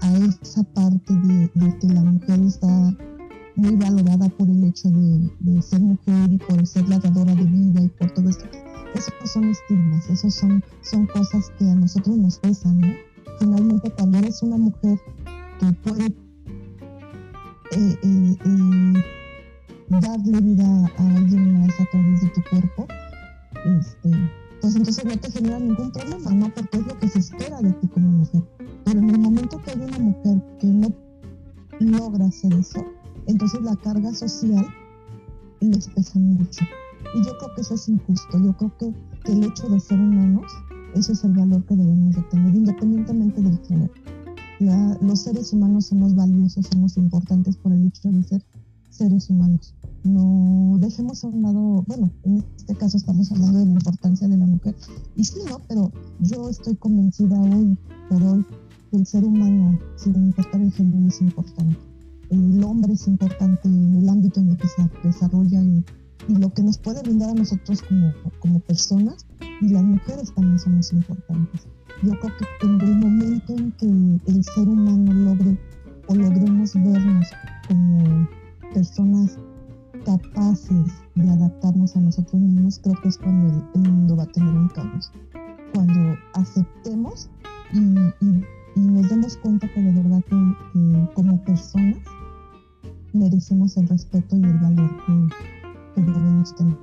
a, 0.00 0.12
esa 0.18 0.62
parte 0.74 1.14
de, 1.14 1.78
que 1.78 1.88
la 1.88 2.02
mujer 2.02 2.40
está 2.40 2.94
muy 3.56 3.76
valorada 3.76 4.28
por 4.30 4.48
el 4.48 4.64
hecho 4.64 4.88
de, 4.90 5.62
ser 5.62 5.80
mujer 5.80 6.30
y 6.30 6.38
por 6.38 6.66
ser 6.66 6.88
la 6.88 6.98
dadora 6.98 7.34
de 7.34 7.44
vida 7.44 7.82
y 7.82 7.88
por 7.88 8.10
todo 8.12 8.28
esto. 8.28 8.44
Esos 8.94 9.12
son 9.32 9.44
estigmas, 9.44 10.08
esos 10.08 10.34
son, 10.34 10.62
son 10.82 11.06
cosas 11.06 11.52
que 11.58 11.70
a 11.70 11.74
nosotros 11.74 12.16
nos 12.16 12.38
pesan, 12.38 12.80
¿no? 12.80 12.88
Finalmente, 13.38 13.90
cuando 13.92 14.18
eres 14.18 14.42
una 14.42 14.56
mujer 14.56 14.98
que 15.60 15.72
puede 15.72 16.06
eh, 16.06 17.98
eh, 18.02 18.36
eh, 18.44 18.92
darle 19.88 20.40
vida 20.40 20.90
a 20.96 21.16
alguien 21.16 21.60
más 21.60 21.80
a 21.80 21.84
través 21.90 22.22
de 22.22 22.28
tu 22.28 22.42
cuerpo, 22.50 22.86
este, 23.64 24.10
pues 24.60 24.76
entonces 24.76 25.04
no 25.04 25.16
te 25.16 25.30
genera 25.30 25.58
ningún 25.58 25.90
problema, 25.92 26.30
¿no? 26.32 26.52
Porque 26.54 26.78
es 26.78 26.86
lo 26.86 26.98
que 26.98 27.08
se 27.08 27.18
espera 27.20 27.60
de 27.60 27.72
ti 27.72 27.88
como 27.88 28.08
mujer. 28.08 28.42
Pero 28.84 29.00
en 29.00 29.10
el 29.10 29.18
momento 29.18 29.60
que 29.62 29.70
hay 29.70 29.80
una 29.80 29.98
mujer 29.98 30.42
que 30.58 30.66
no 30.66 30.88
logra 31.80 32.26
hacer 32.26 32.52
eso, 32.54 32.84
entonces 33.26 33.60
la 33.62 33.76
carga 33.76 34.12
social 34.12 34.66
les 35.60 35.88
pesa 35.88 36.18
mucho. 36.18 36.64
Y 37.14 37.24
yo 37.24 37.38
creo 37.38 37.54
que 37.54 37.60
eso 37.60 37.74
es 37.74 37.88
injusto. 37.88 38.38
Yo 38.38 38.56
creo 38.56 38.76
que, 38.78 39.32
el 39.32 39.44
hecho 39.44 39.68
de 39.68 39.78
ser 39.78 39.98
humanos, 39.98 40.50
eso 40.94 41.12
es 41.12 41.22
el 41.24 41.32
valor 41.32 41.64
que 41.66 41.76
debemos 41.76 42.16
de 42.16 42.22
tener, 42.22 42.54
independientemente 42.54 43.42
del 43.42 43.58
género. 43.66 43.92
los 45.00 45.20
seres 45.20 45.52
humanos 45.52 45.86
somos 45.86 46.14
valiosos, 46.14 46.66
somos 46.66 46.96
importantes 46.96 47.56
por 47.56 47.72
el 47.72 47.86
hecho 47.86 48.10
de 48.10 48.22
ser 48.22 48.44
seres 48.98 49.30
humanos 49.30 49.74
no 50.04 50.78
dejemos 50.78 51.24
a 51.24 51.28
un 51.28 51.42
lado, 51.42 51.84
bueno, 51.86 52.10
en 52.24 52.44
este 52.56 52.74
caso 52.74 52.96
estamos 52.96 53.30
hablando 53.32 53.58
de 53.58 53.66
la 53.66 53.72
importancia 53.72 54.28
de 54.28 54.36
la 54.36 54.46
mujer, 54.46 54.74
y 55.16 55.24
sí, 55.24 55.38
¿no? 55.48 55.60
Pero 55.68 55.92
yo 56.20 56.48
estoy 56.48 56.74
convencida 56.76 57.38
hoy 57.40 57.76
por 58.08 58.22
hoy 58.22 58.44
que 58.90 58.96
el 58.96 59.06
ser 59.06 59.24
humano, 59.24 59.78
sin 59.96 60.14
importar 60.16 60.60
el 60.60 60.72
género, 60.72 61.08
es 61.08 61.20
importante. 61.20 61.76
El 62.30 62.62
hombre 62.64 62.92
es 62.92 63.06
importante 63.06 63.68
en 63.68 63.96
el 63.96 64.08
ámbito 64.08 64.40
en 64.40 64.50
el 64.50 64.56
que 64.56 64.68
se 64.68 64.90
desarrolla 65.02 65.62
y, 65.62 65.84
y 66.28 66.34
lo 66.36 66.52
que 66.52 66.62
nos 66.62 66.78
puede 66.78 67.02
brindar 67.02 67.30
a 67.30 67.34
nosotros 67.34 67.82
como, 67.82 68.12
como 68.40 68.60
personas, 68.60 69.26
y 69.60 69.68
las 69.68 69.82
mujeres 69.82 70.32
también 70.34 70.58
somos 70.58 70.92
importantes. 70.92 71.66
Yo 72.02 72.12
creo 72.20 72.32
que 72.36 72.66
en 72.66 72.80
el 72.80 72.96
momento 72.96 73.52
en 73.54 73.72
que 73.72 74.30
el 74.30 74.44
ser 74.44 74.68
humano 74.68 75.12
logre 75.12 75.58
o 76.06 76.14
logremos 76.14 76.74
vernos 76.74 77.26
como 77.66 78.28
personas 78.74 79.38
capaces 80.04 80.86
de 81.14 81.28
adaptarnos 81.28 81.96
a 81.96 82.00
nosotros 82.00 82.40
mismos, 82.40 82.80
creo 82.82 82.94
que 83.02 83.08
es 83.08 83.18
cuando 83.18 83.68
el, 83.74 83.80
mundo 83.80 84.16
va 84.16 84.22
a 84.24 84.32
tener 84.32 84.54
un 84.54 84.68
cambio. 84.68 85.00
Cuando 85.74 86.16
aceptemos 86.34 87.28
y, 87.72 87.78
nos 88.76 89.08
demos 89.08 89.36
cuenta 89.38 89.68
que 89.72 89.82
de 89.82 89.92
verdad 89.92 90.22
que, 90.24 91.14
como 91.14 91.42
personas 91.44 91.98
merecemos 93.12 93.76
el 93.76 93.88
respeto 93.88 94.36
y 94.36 94.44
el 94.44 94.58
valor 94.58 94.90
que, 95.04 96.00
debemos 96.00 96.54
tener. 96.54 96.76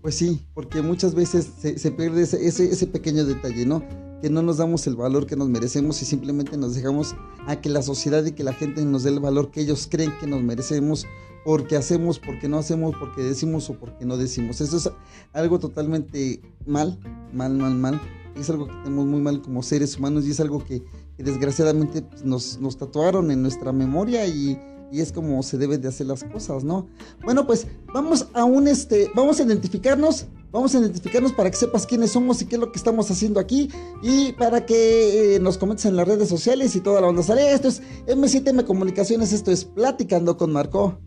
Pues 0.00 0.14
sí, 0.14 0.46
porque 0.54 0.80
muchas 0.80 1.14
veces 1.14 1.44
se, 1.56 1.90
pierde 1.90 2.22
ese, 2.22 2.46
ese, 2.46 2.70
ese 2.70 2.86
pequeño 2.86 3.24
detalle, 3.24 3.66
¿no? 3.66 3.82
Que 4.20 4.30
no 4.30 4.42
nos 4.42 4.56
damos 4.56 4.86
el 4.86 4.96
valor 4.96 5.26
que 5.26 5.36
nos 5.36 5.48
merecemos 5.48 6.00
y 6.02 6.04
simplemente 6.04 6.56
nos 6.56 6.74
dejamos 6.74 7.14
a 7.46 7.60
que 7.60 7.68
la 7.68 7.82
sociedad 7.82 8.24
y 8.24 8.32
que 8.32 8.44
la 8.44 8.52
gente 8.52 8.84
nos 8.84 9.02
dé 9.02 9.10
el 9.10 9.20
valor 9.20 9.50
que 9.50 9.60
ellos 9.60 9.88
creen 9.90 10.12
que 10.18 10.26
nos 10.26 10.42
merecemos 10.42 11.06
porque 11.44 11.76
hacemos, 11.76 12.18
porque 12.18 12.48
no 12.48 12.58
hacemos, 12.58 12.96
porque 12.98 13.22
decimos 13.22 13.70
o 13.70 13.74
porque 13.74 14.04
no 14.04 14.16
decimos. 14.16 14.60
Eso 14.60 14.76
es 14.76 14.90
algo 15.32 15.60
totalmente 15.60 16.40
mal, 16.66 16.98
mal, 17.32 17.54
mal, 17.54 17.74
mal. 17.74 18.00
Es 18.34 18.50
algo 18.50 18.66
que 18.66 18.74
tenemos 18.82 19.06
muy 19.06 19.20
mal 19.20 19.40
como 19.40 19.62
seres 19.62 19.96
humanos 19.96 20.26
y 20.26 20.32
es 20.32 20.40
algo 20.40 20.64
que, 20.64 20.82
desgraciadamente 21.18 22.02
pues, 22.02 22.24
nos, 22.24 22.58
nos, 22.60 22.76
tatuaron 22.76 23.30
en 23.30 23.42
nuestra 23.42 23.72
memoria 23.72 24.26
y, 24.26 24.60
y, 24.90 25.00
es 25.00 25.12
como 25.12 25.40
se 25.44 25.56
deben 25.56 25.80
de 25.80 25.88
hacer 25.88 26.08
las 26.08 26.24
cosas, 26.24 26.64
¿no? 26.64 26.88
Bueno, 27.22 27.46
pues 27.46 27.68
vamos 27.94 28.26
a 28.34 28.44
un 28.44 28.66
este, 28.66 29.10
vamos 29.14 29.38
a 29.38 29.44
identificarnos 29.44 30.26
Vamos 30.56 30.74
a 30.74 30.78
identificarnos 30.78 31.32
para 31.32 31.50
que 31.50 31.56
sepas 31.58 31.84
quiénes 31.86 32.12
somos 32.12 32.40
y 32.40 32.46
qué 32.46 32.54
es 32.54 32.60
lo 32.62 32.72
que 32.72 32.78
estamos 32.78 33.10
haciendo 33.10 33.38
aquí. 33.38 33.70
Y 34.00 34.32
para 34.32 34.64
que 34.64 35.34
eh, 35.34 35.38
nos 35.38 35.58
comentes 35.58 35.84
en 35.84 35.96
las 35.96 36.08
redes 36.08 36.30
sociales 36.30 36.74
y 36.74 36.80
toda 36.80 37.02
la 37.02 37.08
onda 37.08 37.22
sale. 37.22 37.52
Esto 37.52 37.68
es 37.68 37.82
M7M 38.06 38.64
Comunicaciones, 38.64 39.34
esto 39.34 39.50
es 39.50 39.66
Platicando 39.66 40.38
con 40.38 40.54
Marco. 40.54 40.98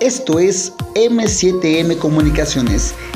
Esto 0.00 0.40
es 0.40 0.72
M7M 0.96 1.96
Comunicaciones 1.98 2.92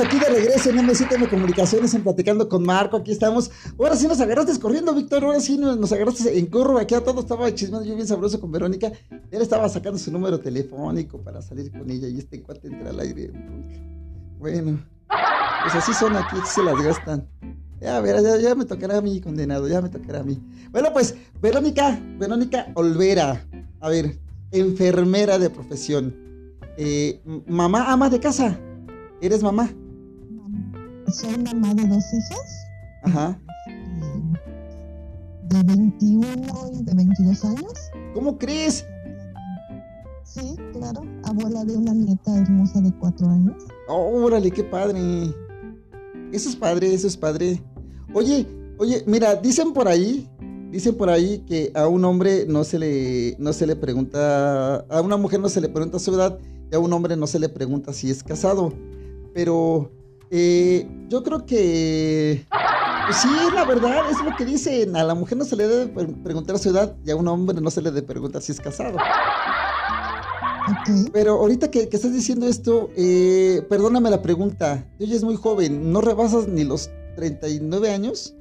Aquí 0.00 0.18
de 0.18 0.26
regreso 0.26 0.70
en 0.70 0.78
M7M 0.78 1.28
Comunicaciones, 1.28 1.94
en 1.94 2.02
Platicando 2.02 2.48
con 2.48 2.64
Marco. 2.64 2.96
Aquí 2.96 3.12
estamos. 3.12 3.50
Ahora 3.78 3.96
sí 3.96 4.08
nos 4.08 4.20
agarraste 4.20 4.58
corriendo, 4.58 4.94
Víctor. 4.94 5.24
Ahora 5.24 5.40
sí 5.40 5.58
nos, 5.58 5.92
agarraste 5.92 6.38
en 6.38 6.46
curro. 6.46 6.78
Aquí 6.78 6.94
a 6.94 7.02
todo 7.02 7.20
estaba 7.20 7.52
chismeando 7.54 7.86
yo 7.86 7.94
bien 7.94 8.06
sabroso 8.06 8.40
con 8.40 8.50
Verónica. 8.50 8.92
Él 9.30 9.42
estaba 9.42 9.68
sacando 9.68 9.98
su 9.98 10.10
número 10.10 10.40
telefónico 10.40 11.18
para 11.18 11.42
salir 11.42 11.70
con 11.70 11.90
ella 11.90 12.08
y 12.08 12.18
este 12.18 12.42
cuate 12.42 12.68
entra 12.68 12.90
al 12.90 13.00
aire. 13.00 13.30
Bueno, 14.38 14.80
pues 15.62 15.74
así 15.74 15.92
son 15.92 16.16
aquí, 16.16 16.36
se 16.46 16.62
las 16.62 16.80
gastan. 16.82 17.28
Ya, 17.80 18.00
ver, 18.00 18.22
ya, 18.22 18.38
ya 18.38 18.54
me 18.54 18.64
tocará 18.64 18.98
a 18.98 19.02
mí, 19.02 19.20
condenado, 19.20 19.68
ya 19.68 19.80
me 19.82 19.90
tocará 19.90 20.20
a 20.20 20.24
mí. 20.24 20.40
Bueno, 20.70 20.92
pues, 20.92 21.14
Verónica, 21.40 22.00
Verónica 22.18 22.66
Olvera. 22.74 23.46
A 23.80 23.88
ver, 23.88 24.18
enfermera 24.50 25.38
de 25.38 25.50
profesión. 25.50 26.16
Eh, 26.78 27.20
mamá 27.46 27.92
ama 27.92 28.08
de 28.08 28.20
casa. 28.20 28.58
¿Eres 29.20 29.42
mamá? 29.42 29.70
Soy 31.12 31.36
mamá 31.38 31.74
de 31.74 31.86
dos 31.86 32.04
hijas. 32.12 32.66
Ajá. 33.02 33.38
De 35.48 35.62
21 35.62 36.26
y 36.72 36.82
de 36.82 36.94
22 36.94 37.44
años. 37.44 37.72
¿Cómo 38.14 38.38
crees? 38.38 38.84
Sí, 40.24 40.56
claro. 40.72 41.02
Abuela 41.24 41.64
de 41.64 41.76
una 41.76 41.92
nieta 41.92 42.36
hermosa 42.36 42.80
de 42.80 42.92
cuatro 42.98 43.28
años. 43.28 43.54
órale, 43.88 44.50
qué 44.50 44.64
padre. 44.64 44.98
Eso 46.32 46.48
es 46.48 46.56
padre, 46.56 46.92
eso 46.92 47.06
es 47.06 47.16
padre. 47.16 47.62
Oye, 48.12 48.46
oye, 48.78 49.04
mira, 49.06 49.36
dicen 49.36 49.72
por 49.72 49.86
ahí, 49.86 50.28
dicen 50.70 50.96
por 50.96 51.10
ahí 51.10 51.44
que 51.46 51.70
a 51.74 51.86
un 51.86 52.04
hombre 52.04 52.46
no 52.48 52.64
se 52.64 52.78
le, 52.78 53.36
no 53.38 53.52
se 53.52 53.66
le 53.66 53.76
pregunta, 53.76 54.76
a 54.76 55.00
una 55.00 55.16
mujer 55.16 55.38
no 55.38 55.48
se 55.48 55.60
le 55.60 55.68
pregunta 55.68 55.98
su 55.98 56.14
edad 56.14 56.38
y 56.72 56.74
a 56.74 56.78
un 56.78 56.92
hombre 56.92 57.16
no 57.16 57.26
se 57.26 57.38
le 57.38 57.48
pregunta 57.48 57.92
si 57.92 58.10
es 58.10 58.24
casado. 58.24 58.72
Pero 59.32 59.92
eh, 60.36 60.88
yo 61.08 61.22
creo 61.22 61.46
que 61.46 62.44
pues 63.06 63.18
sí, 63.18 63.28
la 63.54 63.64
verdad, 63.64 64.10
es 64.10 64.24
lo 64.24 64.34
que 64.34 64.44
dicen. 64.44 64.96
A 64.96 65.04
la 65.04 65.14
mujer 65.14 65.36
no 65.36 65.44
se 65.44 65.56
le 65.56 65.68
debe 65.68 66.06
preguntar 66.24 66.58
su 66.58 66.70
edad 66.70 66.96
y 67.04 67.10
a 67.10 67.16
un 67.16 67.28
hombre 67.28 67.60
no 67.60 67.70
se 67.70 67.82
le 67.82 67.90
debe 67.90 68.06
preguntar 68.06 68.40
si 68.40 68.52
es 68.52 68.60
casado. 68.60 68.96
Pero 71.12 71.34
ahorita 71.34 71.70
que, 71.70 71.82
estás 71.82 72.12
diciendo 72.12 72.46
esto, 72.46 72.88
eh, 72.96 73.62
perdóname 73.68 74.08
la 74.08 74.22
pregunta. 74.22 74.86
Tú 74.98 75.04
ya 75.04 75.14
es 75.16 75.22
muy 75.22 75.36
joven, 75.36 75.92
¿no 75.92 76.00
rebasas 76.00 76.48
ni 76.48 76.64
los 76.64 76.90
39 77.16 77.90
años? 77.90 78.34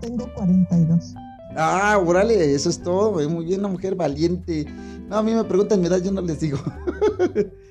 Tengo 0.00 0.32
42. 0.34 1.14
Ah, 1.56 2.00
órale, 2.04 2.54
eso 2.54 2.70
es 2.70 2.80
todo. 2.80 3.20
Eh, 3.20 3.26
muy 3.26 3.46
bien, 3.46 3.60
una 3.60 3.68
mujer 3.68 3.96
valiente. 3.96 4.64
No, 5.08 5.16
a 5.16 5.22
mí 5.22 5.34
me 5.34 5.42
preguntan 5.42 5.80
mi 5.80 5.88
edad, 5.88 6.00
yo 6.00 6.12
no 6.12 6.20
les 6.20 6.38
digo. 6.38 6.58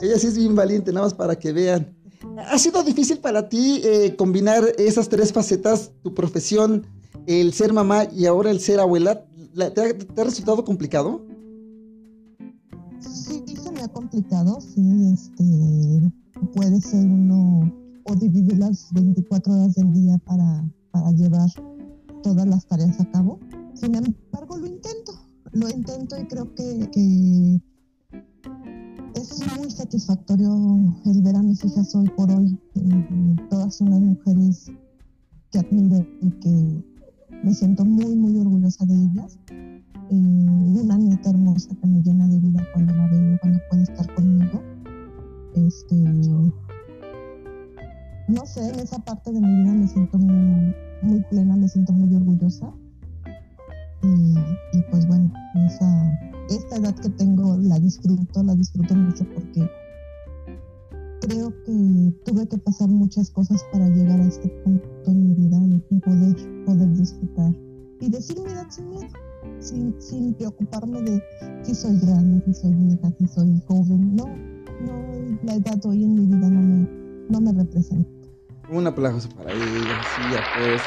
Ella 0.00 0.18
sí 0.18 0.28
es 0.28 0.36
bien 0.38 0.54
valiente, 0.54 0.92
nada 0.92 1.06
más 1.06 1.14
para 1.14 1.36
que 1.36 1.52
vean. 1.52 1.94
¿Ha 2.36 2.58
sido 2.58 2.82
difícil 2.82 3.18
para 3.18 3.48
ti 3.48 3.80
eh, 3.84 4.14
combinar 4.16 4.64
esas 4.78 5.08
tres 5.08 5.32
facetas, 5.32 5.92
tu 6.02 6.14
profesión, 6.14 6.86
el 7.26 7.52
ser 7.52 7.72
mamá 7.72 8.04
y 8.12 8.26
ahora 8.26 8.50
el 8.50 8.60
ser 8.60 8.80
abuela? 8.80 9.24
¿Te 9.74 9.80
ha, 10.20 10.24
resultado 10.24 10.64
complicado? 10.64 11.20
Sí, 13.00 13.42
se 13.60 13.72
me 13.72 13.82
ha 13.82 13.88
complicado, 13.88 14.60
sí, 14.60 15.12
este, 15.12 16.12
puede 16.54 16.80
ser 16.80 17.04
uno 17.04 17.72
o 18.04 18.14
dividir 18.14 18.58
las 18.58 18.92
24 18.92 19.52
horas 19.52 19.74
del 19.74 19.92
día 19.92 20.18
para, 20.18 20.64
para 20.92 21.10
llevar 21.12 21.48
todas 22.22 22.46
las 22.46 22.66
tareas 22.66 23.00
a 23.00 23.10
cabo. 23.10 23.40
Sin 23.74 23.94
embargo, 23.94 24.56
lo 24.56 24.66
intento, 24.66 25.12
lo 25.52 25.68
intento 25.68 26.16
y 26.18 26.24
creo 26.26 26.54
que, 26.54 26.88
que 26.92 27.60
es 29.30 29.58
muy 29.58 29.70
satisfactorio 29.70 30.78
el 31.04 31.22
ver 31.22 31.36
a 31.36 31.42
mis 31.42 31.64
hijas 31.64 31.94
hoy 31.94 32.08
por 32.16 32.30
hoy. 32.30 32.58
Eh, 32.74 33.36
todas 33.50 33.76
son 33.76 33.90
las 33.90 34.00
mujeres 34.00 34.70
que 35.50 35.58
admiro 35.58 36.06
y 36.22 36.30
que 36.40 36.84
me 37.42 37.52
siento 37.54 37.84
muy, 37.84 38.14
muy 38.16 38.38
orgullosa 38.38 38.86
de 38.86 38.94
ellas. 38.94 39.38
Eh, 39.50 40.14
una 40.14 40.96
nieta 40.96 41.30
hermosa 41.30 41.74
que 41.80 41.86
me 41.86 42.02
llena 42.02 42.26
de 42.28 42.38
vida 42.38 42.62
cuando 42.72 42.94
la 42.94 43.06
veo, 43.08 43.38
cuando 43.40 43.58
puede 43.70 43.82
estar 43.82 44.14
conmigo. 44.14 44.62
Este, 45.54 45.96
no 48.28 48.46
sé, 48.46 48.68
en 48.68 48.80
esa 48.80 48.98
parte 48.98 49.32
de 49.32 49.40
mi 49.40 49.62
vida 49.62 49.72
me 49.72 49.88
siento 49.88 50.18
muy, 50.18 50.74
muy 51.02 51.20
plena, 51.30 51.56
me 51.56 51.68
siento 51.68 51.92
muy 51.92 52.14
orgullosa. 52.14 52.72
Y, 54.02 54.34
y 54.78 54.82
pues 54.90 55.06
bueno, 55.06 55.30
esa, 55.66 56.18
esta 56.48 56.76
edad 56.76 56.94
que 56.94 57.10
tengo 57.10 57.56
la 57.58 57.78
disfruto, 57.78 58.42
la 58.42 58.54
disfruto 58.54 58.94
mucho 58.94 59.24
porque 59.34 59.70
creo 61.20 61.52
que 61.64 62.12
tuve 62.24 62.48
que 62.48 62.58
pasar 62.58 62.88
muchas 62.88 63.30
cosas 63.30 63.62
para 63.72 63.88
llegar 63.88 64.20
a 64.20 64.24
este 64.24 64.48
punto 64.64 64.88
en 65.06 65.28
mi 65.28 65.34
vida 65.34 65.58
y 65.90 66.00
poder, 66.00 66.64
poder 66.64 66.92
disfrutar 66.94 67.52
y 68.00 68.08
decir 68.08 68.38
mi 68.40 68.50
edad 68.50 68.66
sin 68.70 68.90
miedo, 68.90 69.08
sin, 69.58 69.94
sin 70.00 70.34
preocuparme 70.34 71.02
de 71.02 71.22
si 71.62 71.74
soy 71.74 71.98
grande, 71.98 72.42
si 72.46 72.54
soy 72.54 72.74
vieja, 72.74 73.12
si 73.18 73.26
soy 73.26 73.62
joven. 73.66 74.14
No, 74.14 74.26
no, 74.26 75.38
la 75.42 75.54
edad 75.56 75.84
hoy 75.84 76.04
en 76.04 76.14
mi 76.14 76.26
vida 76.26 76.48
no 76.48 76.60
me, 76.60 76.88
no 77.28 77.40
me 77.40 77.52
representa. 77.52 78.08
Un 78.70 78.86
aplauso 78.86 79.28
para 79.30 79.52
ella, 79.52 79.62
sí, 79.62 80.22
pues. 80.58 80.82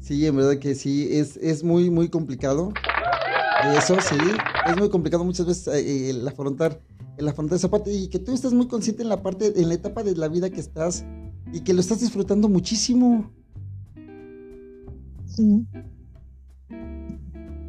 Sí, 0.00 0.24
en 0.24 0.36
verdad 0.36 0.58
que 0.58 0.74
sí, 0.74 1.08
es, 1.10 1.36
es 1.38 1.64
muy, 1.64 1.90
muy 1.90 2.08
complicado. 2.08 2.72
Eso 3.64 3.96
sí, 4.00 4.16
es 4.66 4.76
muy 4.76 4.88
complicado 4.90 5.24
muchas 5.24 5.46
veces 5.46 5.68
eh, 5.68 6.10
el 6.10 6.28
afrontar, 6.28 6.80
el 7.16 7.28
afrontar 7.28 7.56
esa 7.56 7.70
parte 7.70 7.92
y 7.92 8.08
que 8.08 8.18
tú 8.18 8.32
estás 8.32 8.52
muy 8.52 8.68
consciente 8.68 9.02
en 9.02 9.08
la 9.08 9.22
parte, 9.22 9.60
en 9.60 9.68
la 9.68 9.74
etapa 9.74 10.02
de 10.02 10.14
la 10.14 10.28
vida 10.28 10.50
que 10.50 10.60
estás 10.60 11.04
y 11.52 11.60
que 11.60 11.72
lo 11.72 11.80
estás 11.80 12.00
disfrutando 12.00 12.48
muchísimo. 12.48 13.30
Sí. 15.26 15.66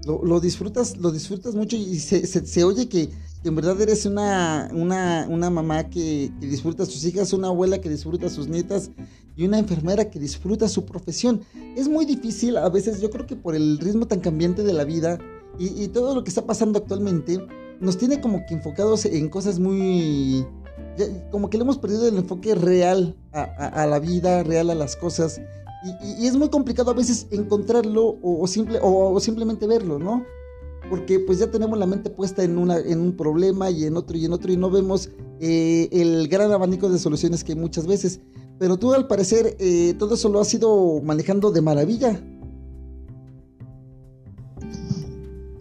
Lo, 0.06 0.39
disfrutas, 0.39 0.97
lo 0.97 1.12
disfrutas 1.12 1.54
mucho 1.56 1.76
y 1.76 2.00
se, 2.00 2.26
se, 2.26 2.63
oye 2.63 2.88
que, 2.88 3.10
en 3.43 3.56
verdad 3.56 3.80
eres 3.82 4.06
una, 4.06 4.69
una, 4.73 5.26
una 5.30 5.50
mamá 5.50 5.89
que, 5.89 6.32
que, 6.39 6.47
disfruta 6.47 6.84
a 6.84 6.86
sus 6.86 7.04
hijas, 7.04 7.34
una 7.34 7.47
abuela 7.47 7.80
que 7.80 7.89
disfruta 7.89 8.28
a 8.28 8.30
sus 8.30 8.47
nietas 8.47 8.91
y 9.36 9.45
una 9.45 9.60
enfermera 9.60 10.10
que 10.10 10.19
disfruta 10.19 10.69
su 10.69 10.86
profesión. 10.86 11.41
Es 11.76 11.89
muy 11.89 12.06
difícil 12.06 12.56
a 12.58 12.69
veces, 12.69 13.02
yo 13.02 13.10
creo 13.10 13.28
que 13.28 13.36
por 13.36 13.54
el 13.54 13.80
ritmo 13.80 14.08
tan 14.08 14.21
cambiante 14.21 14.63
de 14.63 14.73
la 14.73 14.86
vida, 14.86 15.19
y, 15.60 15.88
todo 15.89 16.13
lo 16.13 16.24
que 16.24 16.30
está 16.30 16.46
pasando 16.46 16.80
actualmente 16.80 17.39
nos 17.80 17.98
tiene 17.98 18.22
como 18.22 18.46
que 18.46 18.54
enfocados 18.54 19.06
en 19.06 19.30
cosas 19.30 19.60
muy... 19.60 20.46
como 21.32 21.50
que 21.50 21.58
le 21.58 21.63
hemos 21.63 21.78
perdido 21.78 22.08
el 22.08 22.17
enfoque 22.17 22.56
real 22.56 23.15
a, 23.32 23.86
la 23.86 24.00
vida, 24.00 24.43
real 24.43 24.70
a 24.70 24.76
las 24.76 24.96
cosas. 24.96 25.41
Y, 26.04 26.28
es 26.28 26.36
muy 26.36 26.50
complicado 26.50 26.91
a 26.91 26.93
veces 26.93 27.28
encontrarlo 27.32 28.17
o, 28.22 28.46
simple, 28.48 28.80
o, 28.82 29.20
simplemente 29.20 29.67
verlo, 29.67 30.00
¿no? 30.00 30.26
Porque 30.89 31.20
pues 31.20 31.39
ya 31.39 31.52
tenemos 31.52 31.78
la 31.78 31.86
mente 31.86 32.10
puesta 32.10 32.43
en, 32.43 32.58
una, 32.58 32.78
en 32.78 33.00
un 33.02 33.17
problema 33.17 33.70
y 33.70 33.86
en 33.86 33.98
otro 33.98 34.17
y 34.17 34.26
en 34.26 34.34
otro 34.34 34.52
y 34.52 34.58
no 34.58 34.70
vemos 34.70 35.10
eh, 35.39 35.89
el 35.91 36.30
gran 36.30 36.52
abanico 36.52 36.89
de 36.89 36.98
soluciones 36.98 37.43
que 37.43 37.54
hay 37.54 37.60
muchas 37.60 37.86
veces. 37.88 38.22
Pero 38.58 38.78
tú 38.78 38.93
al 38.93 39.08
parecer 39.08 39.56
eh, 39.60 39.93
todo 40.00 40.15
eso 40.15 40.30
lo 40.30 40.39
has 40.39 40.54
ido 40.54 41.02
manejando 41.04 41.52
de 41.52 41.62
maravilla. 41.62 42.22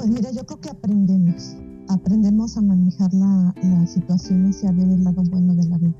Pues 0.06 0.20
mira, 0.20 0.30
yo 0.30 0.46
creo 0.46 0.60
que 0.60 0.70
aprendemos, 0.70 1.56
aprendemos 1.88 2.56
a 2.56 2.62
manejar 2.62 3.12
la, 3.12 3.52
situación 3.88 4.52
y 4.52 4.66
a 4.66 4.70
ver 4.70 4.86
el 4.86 5.02
lado 5.02 5.20
bueno 5.30 5.52
de 5.56 5.66
la 5.66 5.78
vida. 5.78 5.96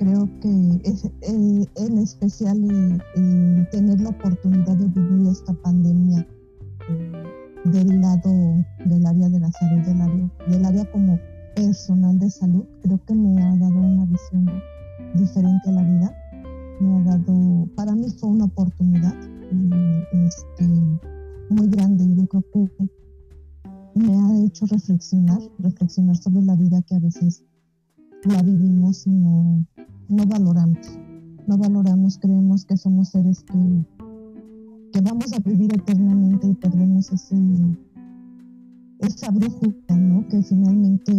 Creo 0.00 0.28
que 0.40 0.80
es, 0.82 1.04
eh, 1.04 1.64
en 1.76 1.98
especial 1.98 2.58
eh, 2.68 2.98
eh, 3.14 3.68
tener 3.70 4.00
la 4.00 4.08
oportunidad 4.08 4.76
de 4.76 4.88
vivir 4.88 5.28
esta 5.28 5.52
pandemia 5.62 6.26
del 7.66 8.00
lado 8.00 8.64
del 8.84 9.06
área 9.06 9.28
de 9.28 9.38
la 9.38 9.52
salud, 9.52 9.80
del 9.84 10.00
área, 10.00 10.30
del 10.48 10.64
área 10.64 10.84
como 10.90 11.16
personal 11.54 12.18
de 12.18 12.28
salud, 12.28 12.64
creo 12.82 13.00
que 13.06 13.14
me 13.14 13.40
ha 13.40 13.56
dado 13.58 13.78
una 13.78 14.06
visión 14.06 14.50
diferente 15.14 15.68
a 15.68 15.72
la 15.72 15.82
vida. 15.84 16.16
Me 16.80 16.96
ha 16.96 17.04
dado, 17.04 17.68
para 17.76 17.94
mí 17.94 18.10
fue 18.10 18.28
una 18.28 18.46
oportunidad 18.46 19.14
este, 20.10 20.66
muy 21.48 21.68
grande 21.68 22.04
yo 22.16 22.26
creo 22.26 22.44
que 22.52 22.95
me 23.96 24.14
ha 24.14 24.44
hecho 24.44 24.66
reflexionar, 24.66 25.40
reflexionar 25.58 26.16
sobre 26.16 26.42
la 26.42 26.54
vida 26.54 26.82
que 26.82 26.96
a 26.96 26.98
veces 26.98 27.42
la 28.24 28.42
vivimos 28.42 29.06
y 29.06 29.10
no, 29.10 29.64
no 30.08 30.26
valoramos. 30.26 30.98
No 31.46 31.56
valoramos, 31.56 32.18
creemos 32.18 32.64
que 32.64 32.76
somos 32.76 33.10
seres 33.10 33.42
que, 33.44 33.84
que 34.92 35.00
vamos 35.00 35.32
a 35.32 35.38
vivir 35.38 35.72
eternamente 35.74 36.48
y 36.48 36.54
perdemos 36.54 37.10
ese, 37.12 37.36
esa 38.98 39.30
brújula, 39.30 39.96
¿no? 39.96 40.26
Que 40.28 40.42
finalmente 40.42 41.12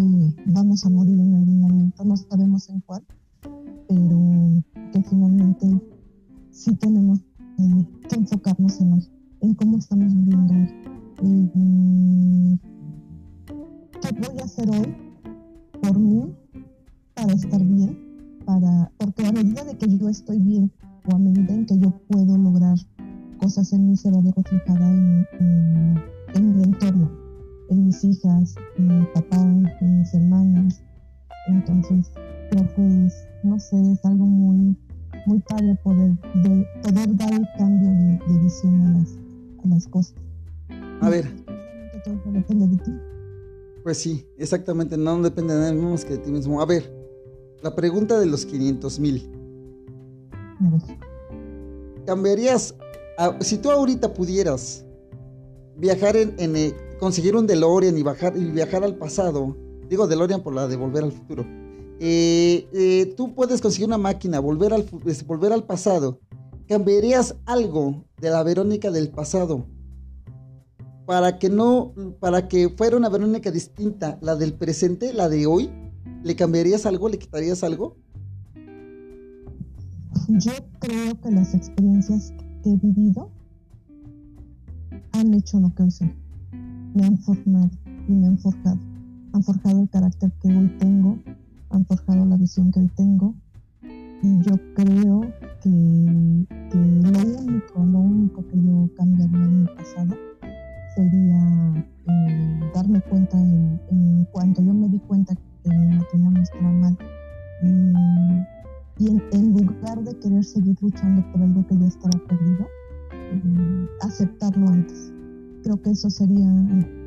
vamos 0.47 0.85
a 0.85 0.89
morir 0.89 1.19
en 1.19 1.33
algún 1.33 1.61
momento, 1.61 2.03
no 2.03 2.17
sabemos 2.17 2.69
en 2.69 2.81
cuál, 2.81 3.03
pero 3.87 4.63
que 4.91 5.01
finalmente 5.01 5.81
sí 6.51 6.75
tenemos 6.75 7.21
que 8.09 8.15
enfocarnos 8.15 8.81
en, 8.81 9.01
en 9.41 9.53
cómo 9.55 9.77
estamos 9.77 10.13
viviendo 10.13 10.53
hoy. 10.53 10.87
¿Qué 11.17 11.25
voy 14.11 14.39
a 14.39 14.45
hacer 14.45 14.69
hoy 14.69 14.95
por 15.81 15.97
mí 15.97 16.31
para 17.15 17.33
estar 17.33 17.59
bien? 17.59 17.97
Para, 18.45 18.91
porque 18.99 19.25
a 19.25 19.31
medida 19.31 19.63
de 19.63 19.75
que 19.75 19.97
yo 19.97 20.09
estoy 20.09 20.37
bien 20.37 20.71
o 21.11 21.15
a 21.15 21.17
medida 21.17 21.55
en 21.55 21.65
que 21.65 21.79
yo 21.79 21.89
puedo 22.07 22.37
lograr 22.37 22.77
cosas 23.39 23.73
en 23.73 23.87
mí 23.87 23.97
se 23.97 24.11
va 24.11 24.19
a 24.19 24.21
ver 24.21 24.35
reflejada 24.35 24.87
en, 24.87 25.25
en, 26.35 26.55
mi 26.55 26.63
entorno, 26.63 27.09
en 27.71 27.85
mis 27.85 28.03
hijas, 28.03 28.53
en 28.77 28.99
mi 28.99 29.05
papá, 29.15 29.41
en 29.41 29.97
mis 29.97 30.13
hermanas. 30.13 30.83
Entonces, 31.47 32.11
creo 32.51 32.75
que 32.75 33.05
es, 33.05 33.27
no 33.43 33.59
sé, 33.59 33.75
es 33.91 34.05
algo 34.05 34.27
muy, 34.27 34.77
muy 35.25 35.39
padre 35.39 35.75
poder, 35.83 36.11
de, 36.43 36.63
poder 36.83 37.17
dar 37.17 37.33
el 37.33 37.47
cambio 37.57 37.89
de, 37.89 38.39
visión 38.39 38.81
a 38.83 38.99
las, 38.99 39.17
a 39.63 39.67
las 39.67 39.87
cosas. 39.87 40.26
A 41.01 41.09
ver. 41.09 41.25
Pues 43.83 43.97
sí, 43.97 44.27
exactamente, 44.37 44.97
no 44.97 45.21
depende 45.21 45.55
de 45.55 45.61
nadie 45.61 45.81
más 45.81 46.03
que 46.03 46.13
de 46.13 46.19
ti 46.19 46.31
mismo. 46.31 46.61
A 46.61 46.65
ver, 46.65 46.93
la 47.61 47.75
pregunta 47.75 48.19
de 48.19 48.25
los 48.25 48.45
500 48.45 48.99
mil. 48.99 49.31
¿Cambiarías 52.05 52.73
si 53.41 53.57
tú 53.57 53.71
ahorita 53.71 54.13
pudieras 54.13 54.85
viajar 55.75 56.15
en, 56.15 56.55
eh, 56.55 56.73
conseguir 56.99 57.35
un 57.35 57.47
DeLorean 57.47 57.97
y, 57.97 58.03
bajar, 58.03 58.35
y 58.35 58.45
viajar 58.45 58.83
al 58.83 58.95
pasado, 58.95 59.55
digo 59.89 60.07
DeLorean 60.07 60.41
por 60.41 60.53
la 60.53 60.67
de 60.67 60.75
volver 60.75 61.03
al 61.03 61.11
futuro, 61.11 61.45
eh, 61.99 62.67
eh, 62.73 63.13
tú 63.15 63.33
puedes 63.33 63.61
conseguir 63.61 63.87
una 63.87 63.97
máquina, 63.97 64.39
volver 64.39 64.73
al, 64.73 64.85
volver 65.25 65.51
al 65.51 65.63
pasado, 65.63 66.19
¿cambiarías 66.67 67.35
algo 67.45 68.05
de 68.19 68.29
la 68.29 68.43
Verónica 68.43 68.91
del 68.91 69.09
pasado? 69.09 69.65
Para 71.07 71.39
que 71.39 71.49
no, 71.49 71.93
para 72.19 72.49
que 72.49 72.67
fuera 72.67 72.97
una 72.97 73.07
Verónica 73.07 73.49
distinta, 73.49 74.19
la 74.21 74.35
del 74.35 74.53
presente, 74.53 75.13
la 75.13 75.29
de 75.29 75.45
hoy, 75.45 75.69
¿le 76.21 76.35
cambiarías 76.35 76.85
algo? 76.85 77.07
¿Le 77.07 77.17
quitarías 77.17 77.63
algo? 77.63 77.95
Yo 80.27 80.51
creo 80.79 81.17
que 81.21 81.31
las 81.31 81.55
experiencias 81.55 82.33
he 82.65 82.75
vivido 82.75 83.31
han 85.13 85.33
hecho 85.33 85.61
lo 85.61 85.73
que 85.73 85.83
hoy 85.83 85.91
soy. 85.91 86.13
Me 86.93 87.05
han 87.05 87.17
formado 87.19 87.69
y 88.09 88.11
me 88.11 88.27
han 88.27 88.37
forjado. 88.37 88.77
Han 89.31 89.43
forjado 89.43 89.81
el 89.83 89.89
carácter 89.89 90.29
que 90.41 90.49
hoy 90.49 90.67
tengo, 90.77 91.17
han 91.69 91.85
forjado 91.85 92.25
la 92.25 92.35
visión 92.35 92.69
que 92.69 92.81
hoy 92.81 92.91
tengo. 92.97 93.33
Y 94.21 94.41
yo 94.41 94.55
creo 94.75 95.21
que, 95.63 95.69
lo 95.69 97.19
único, 97.39 97.85
lo 97.85 97.99
único 97.99 98.45
que 98.45 98.57
yo 98.61 98.89
cambiaría 98.97 99.37
en 99.37 99.61
mi 99.61 99.67
pasado 99.67 100.26
sería 100.97 101.87
eh, 102.07 102.71
darme 102.73 102.99
cuenta 103.01 103.39
en, 103.39 103.79
en, 103.91 104.27
cuando 104.31 104.63
yo 104.63 104.73
me 104.73 104.89
di 104.89 104.97
cuenta 104.99 105.35
que 105.63 105.69
mi 105.69 105.97
matrimonio 105.97 106.41
estaba 106.41 106.71
mal. 106.71 106.97
Y 108.99 109.07
en, 109.07 109.53
lugar 109.53 110.03
de 110.03 110.17
querer 110.19 110.43
seguir 110.43 110.75
luchando 110.81 111.23
por 111.31 111.41
algo 111.41 111.65
que 111.67 111.77
ya 111.77 111.85
estaba 111.85 112.19
perdido, 112.27 112.65
eh, 113.13 113.87
aceptarlo 114.01 114.67
antes. 114.69 115.13
Creo 115.61 115.79
que 115.81 115.91
eso 115.91 116.09
sería 116.09 116.49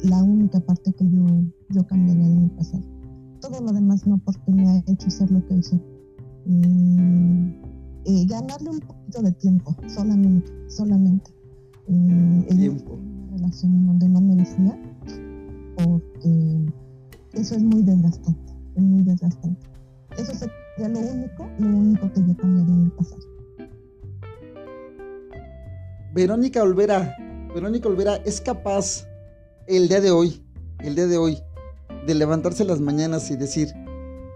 la 0.04 0.22
única 0.22 0.60
parte 0.60 0.92
que 0.92 1.08
yo, 1.10 1.26
yo 1.70 1.84
cambiaría 1.86 2.28
de 2.28 2.36
mi 2.36 2.48
pasado. 2.50 2.84
Todo 3.40 3.60
lo 3.60 3.72
demás 3.72 4.06
no, 4.06 4.18
porque 4.18 4.52
me 4.52 4.68
ha 4.68 4.78
hecho 4.86 5.10
ser 5.10 5.32
lo 5.32 5.44
que 5.46 5.54
hice. 5.54 5.80
Eh, 6.46 7.62
eh, 8.04 8.26
ganarle 8.26 8.70
un 8.70 8.80
poquito 8.80 9.22
de 9.22 9.32
tiempo, 9.32 9.74
solamente, 9.88 10.52
solamente. 10.68 11.32
tiempo. 12.48 13.00
En 13.62 13.84
donde 13.84 14.08
no 14.08 14.20
merecía, 14.20 14.78
porque 15.76 16.72
eso 17.32 17.56
es 17.56 17.62
muy 17.62 17.82
desgastante, 17.82 18.52
es 18.76 18.82
muy 18.82 19.02
desgastante. 19.02 19.66
Eso 20.16 20.34
se 20.34 20.46
lo 20.78 21.00
único, 21.00 21.50
lo 21.58 21.76
único 21.76 22.12
que 22.12 22.20
yo 22.26 22.36
cambiaría 22.36 22.74
en 22.74 22.84
el 22.84 22.92
pasado. 22.92 23.22
Verónica 26.14 26.62
Olvera, 26.62 27.16
Verónica 27.52 27.88
Olvera 27.88 28.16
es 28.24 28.40
capaz 28.40 29.04
el 29.66 29.88
día 29.88 30.00
de 30.00 30.12
hoy, 30.12 30.42
el 30.78 30.94
día 30.94 31.08
de 31.08 31.18
hoy, 31.18 31.38
de 32.06 32.14
levantarse 32.14 32.64
las 32.64 32.80
mañanas 32.80 33.30
y 33.32 33.36
decir, 33.36 33.68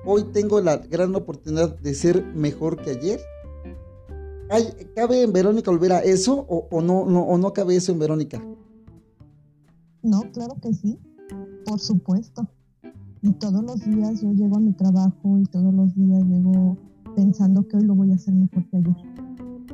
hoy 0.04 0.24
tengo 0.32 0.60
la 0.60 0.78
gran 0.78 1.14
oportunidad 1.14 1.78
de 1.78 1.94
ser 1.94 2.24
mejor 2.34 2.82
que 2.82 2.90
ayer. 2.90 3.20
¿Hay, 4.50 4.64
¿Cabe 4.96 5.22
en 5.22 5.32
Verónica 5.32 5.70
Olvera 5.70 6.00
eso 6.00 6.46
o, 6.48 6.82
no, 6.82 7.06
no, 7.06 7.22
o 7.22 7.38
no 7.38 7.52
cabe 7.52 7.76
eso 7.76 7.92
en 7.92 8.00
Verónica? 8.00 8.42
No, 10.04 10.20
claro 10.32 10.56
que 10.60 10.74
sí, 10.74 10.98
por 11.64 11.80
supuesto. 11.80 12.46
Y 13.22 13.32
todos 13.32 13.64
los 13.64 13.82
días 13.86 14.20
yo 14.20 14.32
llego 14.34 14.58
a 14.58 14.60
mi 14.60 14.74
trabajo 14.74 15.38
y 15.38 15.44
todos 15.44 15.72
los 15.72 15.94
días 15.94 16.22
llego 16.24 16.76
pensando 17.16 17.66
que 17.66 17.78
hoy 17.78 17.84
lo 17.84 17.94
voy 17.94 18.12
a 18.12 18.16
hacer 18.16 18.34
mejor 18.34 18.68
que 18.68 18.76
ayer. 18.76 18.96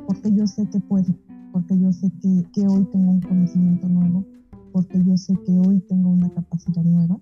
Porque 0.07 0.31
yo 0.33 0.47
sé 0.47 0.65
que 0.69 0.79
puedo, 0.79 1.13
porque 1.51 1.77
yo 1.77 1.91
sé 1.91 2.09
que, 2.21 2.45
que 2.53 2.65
hoy 2.65 2.85
tengo 2.93 3.11
un 3.11 3.19
conocimiento 3.19 3.89
nuevo, 3.89 4.25
porque 4.71 5.03
yo 5.03 5.17
sé 5.17 5.33
que 5.45 5.59
hoy 5.59 5.81
tengo 5.81 6.09
una 6.09 6.29
capacidad 6.29 6.81
nueva. 6.81 7.19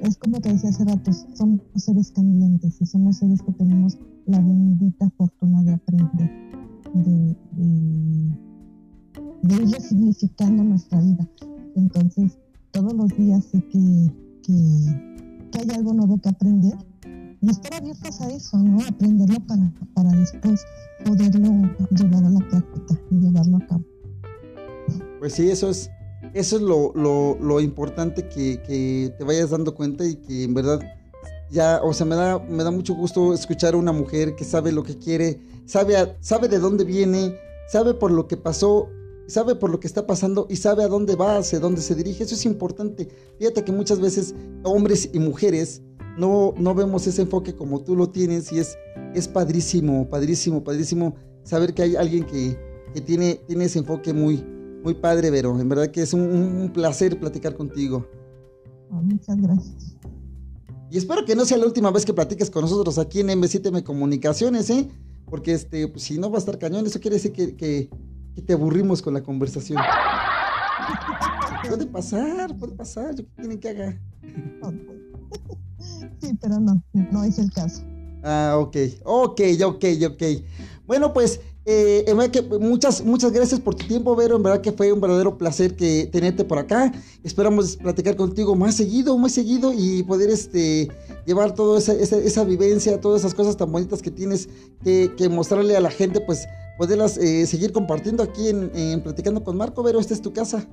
es 0.00 0.16
como 0.16 0.40
te 0.40 0.52
decía 0.52 0.70
hace 0.70 0.84
rato, 0.84 1.12
somos 1.12 1.60
seres 1.76 2.10
cambiantes 2.10 2.80
y 2.80 2.86
somos 2.86 3.18
seres 3.18 3.40
que 3.42 3.52
tenemos 3.52 3.96
la 4.26 4.40
bendita 4.40 5.08
fortuna 5.10 5.62
de 5.62 5.74
aprender, 5.74 6.30
de, 6.92 7.36
ir 9.42 9.70
resignificando 9.70 10.64
nuestra 10.64 11.00
vida. 11.00 11.26
Entonces, 11.74 12.38
todos 12.72 12.92
los 12.94 13.08
días 13.16 13.44
sé 13.44 13.62
que, 13.68 14.10
que, 14.42 15.58
hay 15.58 15.70
algo 15.74 15.94
nuevo 15.94 16.20
que 16.20 16.28
aprender 16.28 16.74
y 17.40 17.50
estar 17.50 17.74
abiertos 17.74 18.20
a 18.20 18.30
eso, 18.30 18.58
¿no? 18.58 18.84
Aprenderlo 18.86 19.40
para, 19.46 19.72
para 19.94 20.10
después 20.10 20.64
poderlo 21.04 21.48
llevar 21.90 22.24
a 22.24 22.30
la 22.30 22.40
práctica 22.40 23.00
y 23.10 23.14
llevarlo 23.16 23.56
a 23.58 23.66
cabo. 23.66 23.84
Pues 25.18 25.32
sí, 25.32 25.48
eso 25.50 25.70
es, 25.70 25.90
eso 26.34 26.56
es 26.56 26.62
lo, 26.62 26.92
lo, 26.94 27.38
lo 27.40 27.60
importante 27.60 28.28
que, 28.28 28.60
que, 28.62 29.14
te 29.16 29.24
vayas 29.24 29.50
dando 29.50 29.74
cuenta 29.74 30.04
y 30.04 30.16
que 30.16 30.44
en 30.44 30.54
verdad 30.54 30.80
ya, 31.50 31.80
o 31.82 31.92
sea, 31.92 32.06
me 32.06 32.16
da, 32.16 32.38
me 32.38 32.64
da 32.64 32.70
mucho 32.70 32.94
gusto 32.94 33.32
escuchar 33.32 33.74
a 33.74 33.76
una 33.76 33.92
mujer 33.92 34.34
que 34.34 34.44
sabe 34.44 34.72
lo 34.72 34.82
que 34.82 34.98
quiere, 34.98 35.40
sabe, 35.64 36.16
sabe 36.20 36.48
de 36.48 36.58
dónde 36.58 36.84
viene, 36.84 37.36
sabe 37.68 37.94
por 37.94 38.10
lo 38.10 38.26
que 38.26 38.36
pasó 38.36 38.88
sabe 39.26 39.54
por 39.54 39.70
lo 39.70 39.80
que 39.80 39.86
está 39.86 40.06
pasando 40.06 40.46
y 40.48 40.56
sabe 40.56 40.84
a 40.84 40.88
dónde 40.88 41.16
va, 41.16 41.38
hacia 41.38 41.60
dónde 41.60 41.80
se 41.80 41.94
dirige. 41.94 42.24
Eso 42.24 42.34
es 42.34 42.44
importante. 42.46 43.08
Fíjate 43.38 43.64
que 43.64 43.72
muchas 43.72 44.00
veces 44.00 44.34
hombres 44.62 45.10
y 45.12 45.18
mujeres 45.18 45.82
no, 46.16 46.54
no 46.56 46.74
vemos 46.74 47.06
ese 47.06 47.22
enfoque 47.22 47.54
como 47.54 47.82
tú 47.82 47.96
lo 47.96 48.10
tienes 48.10 48.52
y 48.52 48.58
es, 48.58 48.76
es 49.14 49.28
padrísimo, 49.28 50.08
padrísimo, 50.08 50.64
padrísimo 50.64 51.14
saber 51.42 51.74
que 51.74 51.82
hay 51.82 51.96
alguien 51.96 52.24
que, 52.24 52.58
que 52.92 53.00
tiene, 53.00 53.40
tiene 53.46 53.64
ese 53.64 53.80
enfoque 53.80 54.12
muy, 54.12 54.44
muy 54.82 54.94
padre, 54.94 55.30
Vero. 55.30 55.58
En 55.60 55.68
verdad 55.68 55.88
que 55.88 56.02
es 56.02 56.12
un, 56.12 56.70
placer 56.72 57.18
platicar 57.18 57.54
contigo. 57.56 58.06
Ah, 58.90 59.00
muchas 59.02 59.36
gracias. 59.40 59.96
Y 60.90 60.98
espero 60.98 61.24
que 61.24 61.34
no 61.34 61.44
sea 61.44 61.58
la 61.58 61.66
última 61.66 61.90
vez 61.90 62.04
que 62.04 62.14
platiques 62.14 62.50
con 62.50 62.62
nosotros 62.62 62.98
aquí 62.98 63.20
en 63.20 63.28
M7M 63.28 63.82
Comunicaciones, 63.82 64.70
¿eh? 64.70 64.88
Porque 65.28 65.52
este, 65.52 65.88
pues, 65.88 66.04
si 66.04 66.18
no 66.18 66.30
va 66.30 66.36
a 66.36 66.38
estar 66.38 66.58
cañón, 66.58 66.86
eso 66.86 67.00
quiere 67.00 67.16
decir 67.16 67.32
que, 67.32 67.56
que 67.56 67.90
que 68.36 68.42
te 68.42 68.52
aburrimos 68.52 69.00
con 69.00 69.14
la 69.14 69.22
conversación. 69.22 69.82
Puede 71.66 71.86
pasar, 71.86 72.54
puede 72.58 72.72
pasar, 72.72 73.14
yo 73.14 73.24
qué 73.24 73.30
tienen 73.40 73.58
que 73.58 73.68
haga. 73.70 73.98
Sí, 76.20 76.36
pero 76.40 76.60
no, 76.60 76.82
no 76.92 77.24
es 77.24 77.38
el 77.38 77.50
caso. 77.50 77.82
Ah, 78.22 78.56
ok, 78.58 78.76
ok, 79.04 79.40
ok, 79.64 79.84
ok. 80.10 80.22
Bueno, 80.86 81.14
pues, 81.14 81.40
eh, 81.64 82.04
que 82.30 82.42
muchas, 82.42 83.02
muchas 83.02 83.32
gracias 83.32 83.58
por 83.58 83.74
tu 83.74 83.86
tiempo, 83.86 84.14
Vero. 84.14 84.36
En 84.36 84.42
verdad 84.42 84.60
que 84.60 84.70
fue 84.70 84.92
un 84.92 85.00
verdadero 85.00 85.38
placer 85.38 85.74
que 85.74 86.06
tenerte 86.12 86.44
por 86.44 86.58
acá. 86.58 86.92
Esperamos 87.24 87.78
platicar 87.78 88.16
contigo 88.16 88.54
más 88.54 88.74
seguido, 88.74 89.16
más 89.16 89.32
seguido 89.32 89.72
y 89.72 90.02
poder 90.02 90.28
este, 90.28 90.88
llevar 91.24 91.54
toda 91.54 91.78
esa, 91.78 91.94
esa, 91.94 92.44
vivencia, 92.44 93.00
todas 93.00 93.22
esas 93.22 93.32
cosas 93.32 93.56
tan 93.56 93.72
bonitas 93.72 94.02
que 94.02 94.10
tienes 94.10 94.50
que, 94.84 95.10
que 95.16 95.30
mostrarle 95.30 95.74
a 95.74 95.80
la 95.80 95.90
gente, 95.90 96.20
pues 96.20 96.46
poderlas 96.76 97.16
eh, 97.18 97.46
seguir 97.46 97.72
compartiendo 97.72 98.22
aquí 98.22 98.48
en, 98.48 99.00
Platicando 99.02 99.42
con 99.42 99.56
Marco. 99.56 99.82
Vero, 99.82 100.00
esta 100.00 100.14
es 100.14 100.20
tu 100.20 100.32
casa. 100.32 100.66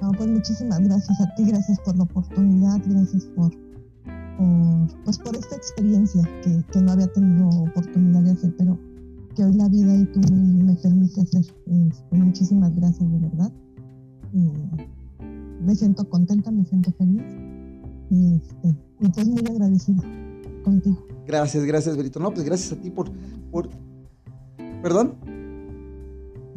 No, 0.00 0.12
pues 0.12 0.28
muchísimas 0.28 0.80
gracias 0.80 1.20
a 1.20 1.34
ti, 1.34 1.44
gracias 1.44 1.80
por 1.80 1.96
la 1.96 2.04
oportunidad, 2.04 2.78
gracias 2.84 3.24
por, 3.34 3.50
por 3.50 5.02
pues 5.04 5.18
por 5.18 5.34
esta 5.34 5.56
experiencia 5.56 6.22
que, 6.42 6.80
no 6.80 6.92
había 6.92 7.06
tenido 7.08 7.48
oportunidad 7.48 8.20
de 8.22 8.32
hacer, 8.32 8.54
pero 8.58 8.78
que 9.34 9.44
hoy 9.44 9.54
la 9.54 9.68
vida 9.68 9.94
y 9.94 10.04
tú 10.06 10.20
me, 10.30 10.74
permites 10.74 11.18
hacer. 11.18 11.40
Este, 11.66 12.16
muchísimas 12.16 12.74
gracias, 12.76 13.10
de 13.10 13.18
verdad. 13.18 13.52
me 15.62 15.74
siento 15.74 16.08
contenta, 16.08 16.50
me 16.50 16.64
siento 16.66 16.92
feliz 16.92 17.22
y, 18.10 18.34
este, 18.36 18.76
estoy 19.00 19.24
muy 19.24 19.46
agradecida 19.48 20.02
contigo. 20.64 20.98
Gracias, 21.26 21.64
gracias, 21.64 21.96
Berito. 21.96 22.20
No, 22.20 22.30
pues 22.30 22.44
gracias 22.44 22.72
a 22.72 22.80
ti 22.80 22.90
por... 22.90 23.10
por... 23.50 23.70
¿Perdón? 24.82 25.16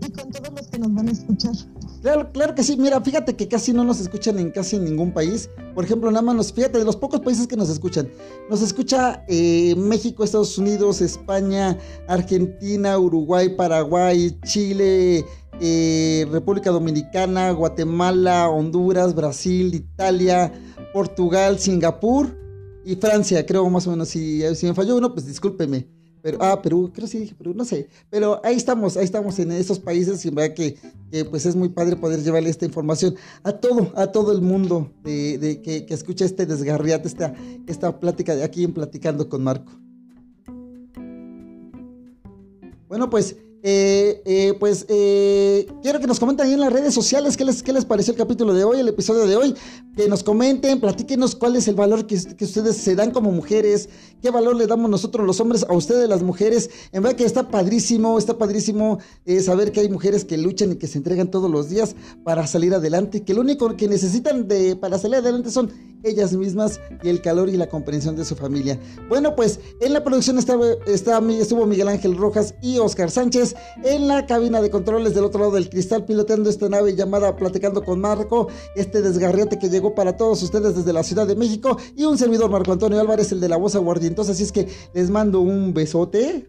Y 0.01 0.11
con 0.11 0.29
todos 0.29 0.53
los 0.53 0.67
que 0.67 0.79
nos 0.79 0.93
van 0.93 1.07
a 1.07 1.11
escuchar. 1.11 1.53
Claro, 2.01 2.31
claro 2.31 2.53
que 2.53 2.63
sí. 2.63 2.75
Mira, 2.77 3.01
fíjate 3.01 3.35
que 3.35 3.47
casi 3.47 3.71
no 3.73 3.83
nos 3.83 3.99
escuchan 3.99 4.37
en 4.39 4.51
casi 4.51 4.77
ningún 4.77 5.11
país. 5.11 5.49
Por 5.73 5.85
ejemplo, 5.85 6.11
nada 6.11 6.21
más 6.21 6.35
nos, 6.35 6.53
fíjate, 6.53 6.77
de 6.77 6.85
los 6.85 6.95
pocos 6.95 7.21
países 7.21 7.47
que 7.47 7.55
nos 7.55 7.69
escuchan. 7.69 8.09
Nos 8.49 8.61
escucha 8.61 9.23
eh, 9.27 9.73
México, 9.77 10.23
Estados 10.23 10.57
Unidos, 10.57 11.01
España, 11.01 11.77
Argentina, 12.07 12.99
Uruguay, 12.99 13.55
Paraguay, 13.55 14.37
Chile, 14.43 15.25
eh, 15.61 16.27
República 16.31 16.71
Dominicana, 16.71 17.51
Guatemala, 17.51 18.49
Honduras, 18.49 19.15
Brasil, 19.15 19.73
Italia, 19.73 20.51
Portugal, 20.93 21.57
Singapur 21.57 22.37
y 22.83 22.95
Francia, 22.95 23.45
creo 23.45 23.69
más 23.69 23.87
o 23.87 23.91
menos. 23.91 24.09
Si, 24.09 24.43
si 24.55 24.65
me 24.65 24.73
falló 24.73 24.97
uno, 24.97 25.13
pues 25.13 25.25
discúlpeme. 25.25 25.94
Pero, 26.25 26.39
ah, 26.41 26.59
Perú, 26.59 26.89
creo 26.91 27.05
que 27.05 27.11
sí 27.11 27.19
dije 27.19 27.35
Perú, 27.35 27.53
no 27.55 27.63
sé. 27.65 27.87
Pero 28.09 28.41
ahí 28.43 28.55
estamos, 28.55 28.97
ahí 28.97 29.03
estamos 29.03 29.37
en 29.37 29.51
esos 29.51 29.77
países 29.77 30.25
y 30.25 30.31
verdad 30.31 30.55
que, 30.55 30.75
que, 31.11 31.23
pues 31.23 31.45
es 31.45 31.55
muy 31.55 31.69
padre 31.69 31.97
poder 31.97 32.23
llevarle 32.23 32.49
esta 32.49 32.65
información 32.65 33.13
a 33.43 33.51
todo, 33.51 33.91
a 33.95 34.07
todo 34.07 34.31
el 34.31 34.41
mundo 34.41 34.91
de, 35.03 35.37
de 35.37 35.61
que, 35.61 35.85
que, 35.85 35.93
escucha 35.93 36.25
este 36.25 36.47
desgarriate, 36.47 37.07
esta, 37.07 37.35
esta 37.67 37.99
plática 37.99 38.35
de 38.35 38.43
aquí 38.43 38.63
en 38.63 38.73
Platicando 38.73 39.29
con 39.29 39.43
Marco. 39.43 39.71
Bueno, 42.87 43.07
pues 43.11 43.35
eh, 43.67 44.21
eh, 44.25 44.53
pues 44.59 44.85
eh, 44.89 45.65
quiero 45.81 45.99
que 45.99 46.05
nos 46.05 46.19
comenten 46.19 46.45
ahí 46.45 46.53
en 46.53 46.59
las 46.59 46.71
redes 46.71 46.93
sociales 46.93 47.35
qué 47.35 47.43
les, 47.43 47.63
qué 47.63 47.73
les 47.73 47.83
pareció 47.83 48.11
el 48.11 48.17
capítulo 48.17 48.53
de 48.53 48.63
hoy, 48.63 48.79
el 48.79 48.87
episodio 48.87 49.25
de 49.25 49.35
hoy. 49.35 49.55
Que 49.95 50.07
nos 50.09 50.23
comenten, 50.23 50.79
platíquenos 50.79 51.35
cuál 51.35 51.55
es 51.55 51.67
el 51.67 51.75
valor 51.75 52.05
que, 52.05 52.15
ustedes 52.15 52.77
se 52.77 52.95
dan 52.95 53.11
como 53.11 53.31
mujeres, 53.31 53.89
qué 54.21 54.29
valor 54.29 54.55
le 54.55 54.67
damos 54.67 54.89
nosotros 54.89 55.25
los 55.25 55.39
hombres 55.39 55.65
a 55.67 55.73
ustedes 55.73 56.09
las 56.09 56.21
mujeres. 56.21 56.69
En 56.91 57.03
verdad 57.03 57.17
que 57.17 57.25
está 57.25 57.49
padrísimo, 57.49 58.17
está 58.17 58.37
padrísimo 58.37 58.99
saber 59.41 59.71
que 59.71 59.79
hay 59.79 59.89
mujeres 59.89 60.25
que 60.25 60.37
luchan 60.37 60.73
y 60.73 60.75
que 60.75 60.87
se 60.87 60.97
entregan 60.97 61.31
todos 61.31 61.49
los 61.49 61.69
días 61.69 61.95
para 62.23 62.45
salir 62.45 62.73
adelante, 62.73 63.23
que 63.23 63.33
lo 63.33 63.41
único 63.41 63.75
que 63.77 63.87
necesitan 63.87 64.47
de, 64.47 64.75
para 64.75 64.99
salir 64.99 65.17
adelante 65.17 65.49
son 65.49 65.71
ellas 66.05 66.33
mismas 66.33 66.79
y 67.03 67.09
el 67.09 67.21
calor 67.21 67.49
y 67.49 67.57
la 67.57 67.67
comprensión 67.67 68.15
de 68.15 68.25
su 68.25 68.35
familia. 68.35 68.79
Bueno, 69.09 69.35
pues 69.35 69.59
en 69.81 69.93
la 69.93 70.03
producción 70.03 70.37
estaba, 70.37 70.65
estuvo 70.85 71.65
Miguel 71.65 71.87
Ángel 71.87 72.15
Rojas 72.15 72.55
y 72.61 72.77
Oscar 72.77 73.11
Sánchez. 73.11 73.55
En 73.83 74.07
la 74.07 74.25
cabina 74.25 74.61
de 74.61 74.69
controles 74.69 75.15
del 75.15 75.25
otro 75.25 75.41
lado 75.41 75.53
del 75.53 75.69
cristal, 75.69 76.05
piloteando 76.05 76.49
esta 76.49 76.69
nave 76.69 76.95
llamada 76.95 77.35
Platicando 77.35 77.83
con 77.83 77.99
Marco, 77.99 78.47
este 78.75 79.01
desgarriate 79.01 79.59
que 79.59 79.69
para 79.93 80.17
todos 80.17 80.41
ustedes 80.41 80.75
desde 80.75 80.93
la 80.93 81.03
Ciudad 81.03 81.27
de 81.27 81.35
México. 81.35 81.77
Y 81.95 82.05
un 82.05 82.17
servidor, 82.17 82.49
Marco 82.49 82.71
Antonio 82.71 82.99
Álvarez, 82.99 83.31
el 83.31 83.39
de 83.39 83.49
la 83.49 83.57
voz 83.57 83.75
aguardientosa. 83.75 84.31
Así 84.31 84.43
es 84.43 84.51
que 84.51 84.67
les 84.93 85.09
mando 85.09 85.41
un 85.41 85.73
besote. 85.73 86.45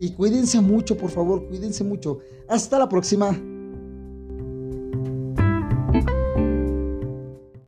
Y 0.00 0.10
cuídense 0.12 0.60
mucho, 0.60 0.96
por 0.96 1.10
favor, 1.10 1.46
cuídense 1.46 1.84
mucho. 1.84 2.18
Hasta 2.48 2.78
la 2.78 2.88
próxima. 2.88 3.55